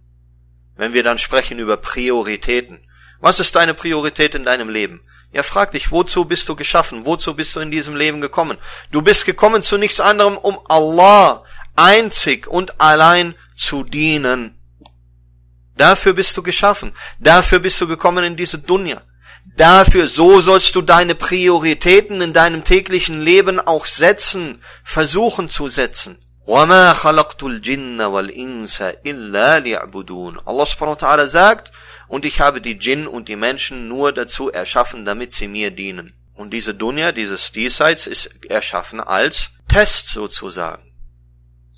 [0.77, 2.87] wenn wir dann sprechen über Prioritäten.
[3.21, 5.03] Was ist deine Priorität in deinem Leben?
[5.33, 7.05] Ja, frag dich, wozu bist du geschaffen?
[7.05, 8.59] Wozu bist du in diesem Leben gekommen?
[8.91, 11.45] Du bist gekommen zu nichts anderem, um Allah
[11.77, 14.57] einzig und allein zu dienen.
[15.77, 16.93] Dafür bist du geschaffen.
[17.21, 19.03] Dafür bist du gekommen in diese Dunya.
[19.57, 26.19] Dafür, so sollst du deine Prioritäten in deinem täglichen Leben auch setzen, versuchen zu setzen.
[26.47, 26.95] Allah
[30.67, 31.73] subhanahu wa ta'ala sagt,
[32.11, 36.13] und ich habe die Djinn und die Menschen nur dazu erschaffen, damit sie mir dienen.
[36.35, 40.93] Und diese Dunya, dieses Diesseits ist erschaffen als Test sozusagen.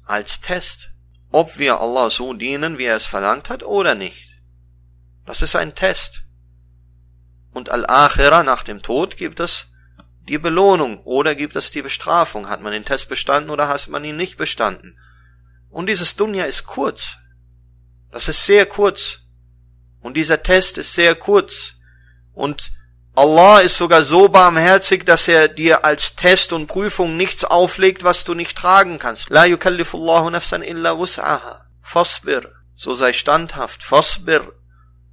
[0.07, 0.91] Als Test.
[1.33, 4.27] Ob wir Allah so dienen, wie er es verlangt hat oder nicht.
[5.27, 6.23] Das ist ein Test.
[7.53, 9.71] Und Al-Akhira, nach dem Tod, gibt es
[10.29, 12.49] die Belohnung oder gibt es die Bestrafung.
[12.49, 14.99] Hat man den Test bestanden oder hat man ihn nicht bestanden?
[15.69, 17.19] Und dieses Dunya ist kurz.
[18.11, 19.22] Das ist sehr kurz.
[20.03, 21.75] Und dieser Test ist sehr kurz.
[22.35, 22.73] Und
[23.15, 28.25] Allah ist sogar so barmherzig, dass er dir als Test und Prüfung nichts auflegt, was
[28.25, 29.31] du nicht tragen kannst.
[29.31, 31.63] La yukallifullahu nafsan illa wus'aha.
[31.83, 32.53] Fasbir.
[32.75, 33.83] So sei standhaft.
[33.83, 34.53] Fasbir.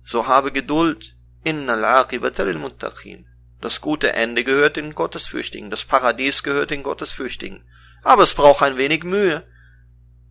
[0.04, 1.16] So habe Geduld.
[1.44, 3.26] Innal aqibata lil muttaqin.
[3.62, 7.64] Das gute Ende gehört den Gottesfürchtigen, das Paradies gehört den Gottesfürchtigen.
[8.04, 9.44] Aber es braucht ein wenig Mühe.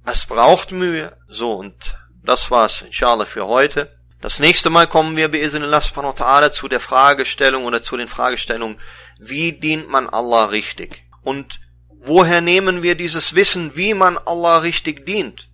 [0.07, 1.17] Es braucht Mühe.
[1.29, 3.98] So, und das war's, inshallah, für heute.
[4.21, 8.09] Das nächste Mal kommen wir bei Allah subhanahu ta'ala zu der Fragestellung oder zu den
[8.09, 8.81] Fragestellungen,
[9.21, 11.05] wie dient man Allah richtig?
[11.23, 11.61] Und
[12.01, 15.49] woher nehmen wir dieses Wissen, wie man Allah richtig dient?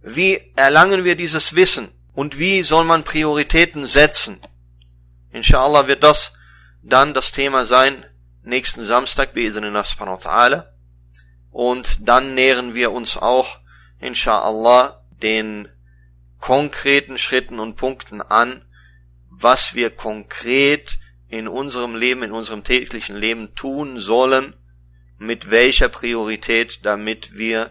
[0.00, 1.90] Wie erlangen wir dieses Wissen?
[2.12, 4.40] Und wie soll man Prioritäten setzen?
[5.32, 6.32] Inshallah wird das
[6.82, 8.04] dann das Thema sein,
[8.42, 10.66] nächsten Samstag, bi'idhnillah subhanahu ta'ala.
[11.50, 13.58] Und dann nähern wir uns auch,
[13.98, 15.68] inshallah, den
[16.44, 18.66] konkreten Schritten und Punkten an,
[19.30, 24.54] was wir konkret in unserem Leben, in unserem täglichen Leben tun sollen,
[25.16, 27.70] mit welcher Priorität, damit wir,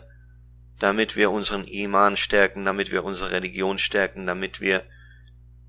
[0.79, 4.81] damit wir unseren Iman stärken, damit wir unsere Religion stärken, damit wir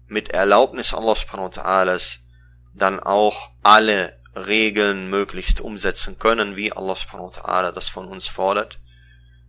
[0.07, 2.01] mit Erlaubnis Allah subhanahu wa ta'ala
[2.73, 8.27] dann auch alle Regeln möglichst umsetzen können, wie Allah subhanahu wa ta'ala das von uns
[8.27, 8.81] fordert.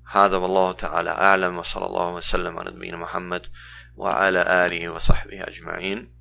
[0.08, 3.42] هذا والله تعالى أعلم وصلى الله وسلم على نبينا محمد
[3.96, 6.15] وعلى آله وصحبه أجمعين.